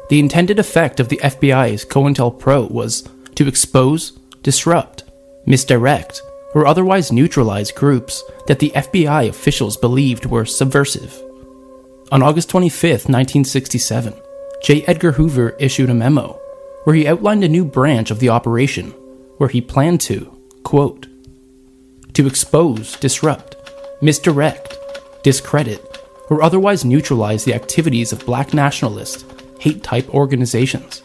The 0.10 0.20
intended 0.20 0.60
effect 0.60 1.02
of 1.02 1.10
the 1.10 1.18
FBI's 1.18 1.84
COINTELPRO 1.84 2.72
was 2.72 3.04
to 3.36 3.50
expose 3.50 4.18
disrupt, 4.44 5.04
misdirect, 5.46 6.22
or 6.54 6.66
otherwise 6.66 7.12
neutralize 7.12 7.72
groups 7.72 8.24
that 8.48 8.60
the 8.60 8.72
FBI 8.74 9.28
officials 9.28 9.76
believed 9.76 10.26
were 10.26 10.46
subversive. 10.46 11.22
On 12.14 12.24
August 12.24 12.50
25, 12.50 13.10
1967, 13.10 14.14
J. 14.66 14.84
Edgar 14.84 15.14
Hoover 15.14 15.52
issued 15.60 15.90
a 15.90 15.94
memo 15.94 16.34
where 16.84 16.96
he 16.96 17.08
outlined 17.08 17.44
a 17.44 17.48
new 17.48 17.64
branch 17.64 18.12
of 18.12 18.20
the 18.20 18.30
operation 18.30 18.92
where 19.38 19.50
he 19.50 19.62
planned 19.62 20.02
to, 20.02 20.36
quote, 20.64 21.08
to 22.14 22.28
expose, 22.28 22.98
disrupt, 22.98 23.56
misdirect, 24.02 24.78
discredit, 25.24 25.82
or 26.30 26.42
otherwise 26.42 26.84
neutralize 26.84 27.46
the 27.46 27.54
activities 27.54 28.12
of 28.12 28.26
black 28.26 28.54
nationalist, 28.54 29.26
hate 29.60 29.84
type 29.84 30.10
organizations 30.10 31.04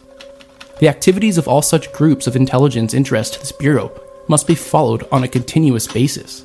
the 0.81 0.89
activities 0.89 1.37
of 1.37 1.47
all 1.47 1.61
such 1.61 1.93
groups 1.93 2.25
of 2.25 2.35
intelligence 2.35 2.95
interest 2.95 3.35
to 3.35 3.39
this 3.39 3.51
Bureau 3.51 3.91
must 4.27 4.47
be 4.47 4.55
followed 4.55 5.07
on 5.11 5.23
a 5.23 5.27
continuous 5.27 5.85
basis. 5.85 6.43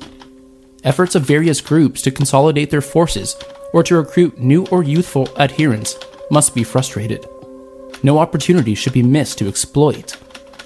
Efforts 0.83 1.15
of 1.15 1.23
various 1.23 1.59
groups 1.59 2.03
to 2.03 2.11
consolidate 2.11 2.69
their 2.69 2.81
forces 2.81 3.35
or 3.73 3.81
to 3.81 3.95
recruit 3.95 4.37
new 4.37 4.67
or 4.67 4.83
youthful 4.83 5.27
adherents 5.39 5.97
must 6.29 6.55
be 6.55 6.63
frustrated. 6.63 7.27
No 8.03 8.19
opportunity 8.19 8.75
should 8.75 8.93
be 8.93 9.03
missed 9.03 9.37
to 9.39 9.47
exploit 9.47 10.17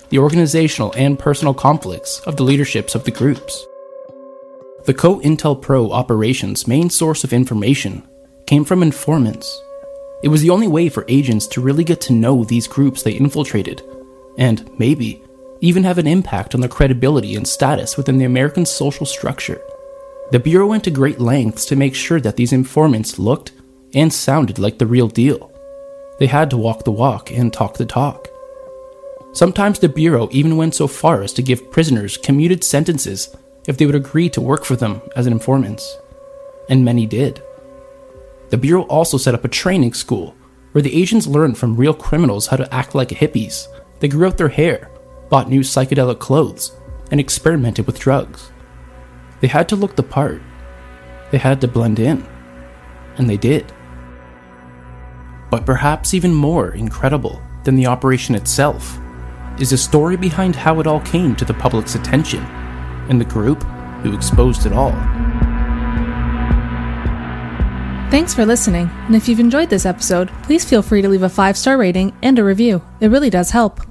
the 0.10 0.20
organizational 0.20 0.94
and 0.98 1.18
personal 1.18 1.54
conflicts 1.54 2.20
of 2.22 2.36
the 2.36 2.44
leaderships 2.44 2.96
of 2.96 3.06
the 3.06 3.12
groups. 3.12 3.66
The 4.86 4.94
COINTELPRO 4.94 5.92
operation's 5.92 6.68
main 6.68 6.90
source 6.90 7.24
of 7.24 7.32
information 7.32 8.08
came 8.46 8.66
from 8.66 8.84
informants 8.84 9.62
it 10.24 10.28
was 10.28 10.42
the 10.42 10.52
only 10.52 10.68
way 10.68 10.88
for 10.88 11.06
agents 11.08 11.48
to 11.48 11.62
really 11.62 11.84
get 11.84 12.00
to 12.02 12.14
know 12.14 12.44
these 12.44 12.68
groups 12.68 13.02
they 13.02 13.14
infiltrated, 13.14 13.82
and 14.38 14.70
maybe 14.78 15.24
even 15.62 15.84
have 15.84 15.98
an 15.98 16.08
impact 16.08 16.54
on 16.54 16.62
their 16.62 16.70
credibility 16.70 17.36
and 17.36 17.48
status 17.48 17.98
within 17.98 18.18
the 18.18 18.26
American 18.26 18.66
social 18.66 19.06
structure. 19.06 19.62
The 20.32 20.40
Bureau 20.40 20.68
went 20.68 20.84
to 20.86 20.92
great 20.92 21.20
lengths 21.20 21.66
to 21.66 21.76
make 21.76 21.96
sure 21.96 22.22
that 22.22 22.36
these 22.36 22.54
informants 22.54 23.20
looked 23.20 23.52
and 23.94 24.14
sounded 24.14 24.60
like 24.60 24.78
the 24.78 24.86
real 24.86 25.08
deal. 25.08 25.51
They 26.22 26.28
had 26.28 26.52
to 26.52 26.58
walk 26.58 26.84
the 26.84 26.92
walk 26.92 27.32
and 27.32 27.52
talk 27.52 27.78
the 27.78 27.86
talk. 27.88 28.28
Sometimes 29.34 29.80
the 29.80 29.90
Bureau 29.90 30.30
even 30.32 30.56
went 30.56 30.76
so 30.76 30.86
far 30.86 31.24
as 31.24 31.34
to 31.34 31.42
give 31.42 31.72
prisoners 31.72 32.16
commuted 32.16 32.64
sentences 32.64 33.36
if 33.68 33.76
they 33.76 33.88
would 33.88 33.96
agree 33.96 34.30
to 34.30 34.40
work 34.40 34.64
for 34.64 34.76
them 34.76 35.02
as 35.16 35.26
informants. 35.26 35.98
And 36.70 36.86
many 36.86 37.08
did. 37.08 37.42
The 38.52 38.58
Bureau 38.60 38.84
also 38.84 39.18
set 39.18 39.34
up 39.34 39.46
a 39.46 39.48
training 39.48 39.96
school 39.96 40.36
where 40.74 40.84
the 40.84 40.96
agents 40.96 41.26
learned 41.26 41.58
from 41.58 41.76
real 41.76 41.96
criminals 41.96 42.46
how 42.46 42.58
to 42.58 42.72
act 42.72 42.94
like 42.94 43.10
hippies. 43.10 43.66
They 44.00 44.08
grew 44.08 44.28
out 44.28 44.38
their 44.38 44.50
hair, 44.50 44.92
bought 45.32 45.50
new 45.50 45.62
psychedelic 45.62 46.20
clothes, 46.20 46.78
and 47.10 47.20
experimented 47.20 47.88
with 47.88 47.98
drugs. 47.98 48.52
They 49.40 49.48
had 49.48 49.68
to 49.70 49.76
look 49.76 49.96
the 49.96 50.04
part. 50.04 50.44
They 51.32 51.40
had 51.40 51.60
to 51.62 51.68
blend 51.68 51.98
in. 51.98 52.24
And 53.18 53.28
they 53.28 53.38
did. 53.38 53.74
But 55.52 55.66
perhaps 55.66 56.16
even 56.16 56.34
more 56.34 56.72
incredible 56.72 57.42
than 57.64 57.76
the 57.76 57.86
operation 57.86 58.34
itself 58.34 58.98
is 59.60 59.70
the 59.70 59.78
story 59.78 60.18
behind 60.18 60.56
how 60.56 60.80
it 60.80 60.88
all 60.88 61.02
came 61.02 61.36
to 61.36 61.46
the 61.46 61.54
public's 61.54 61.94
attention 61.94 62.42
and 63.10 63.22
the 63.22 63.26
group 63.26 63.62
who 64.02 64.16
exposed 64.16 64.66
it 64.66 64.74
all. 64.74 64.94
Thanks 68.10 68.34
for 68.34 68.46
listening, 68.46 68.90
and 69.06 69.16
if 69.16 69.30
you've 69.30 69.40
enjoyed 69.40 69.70
this 69.70 69.86
episode, 69.86 70.30
please 70.44 70.66
feel 70.66 70.82
free 70.82 71.02
to 71.02 71.08
leave 71.10 71.24
a 71.24 71.30
five 71.30 71.58
star 71.58 71.78
rating 71.78 72.14
and 72.24 72.40
a 72.40 72.44
review. 72.44 72.82
It 73.00 73.10
really 73.10 73.30
does 73.30 73.52
help. 73.52 73.91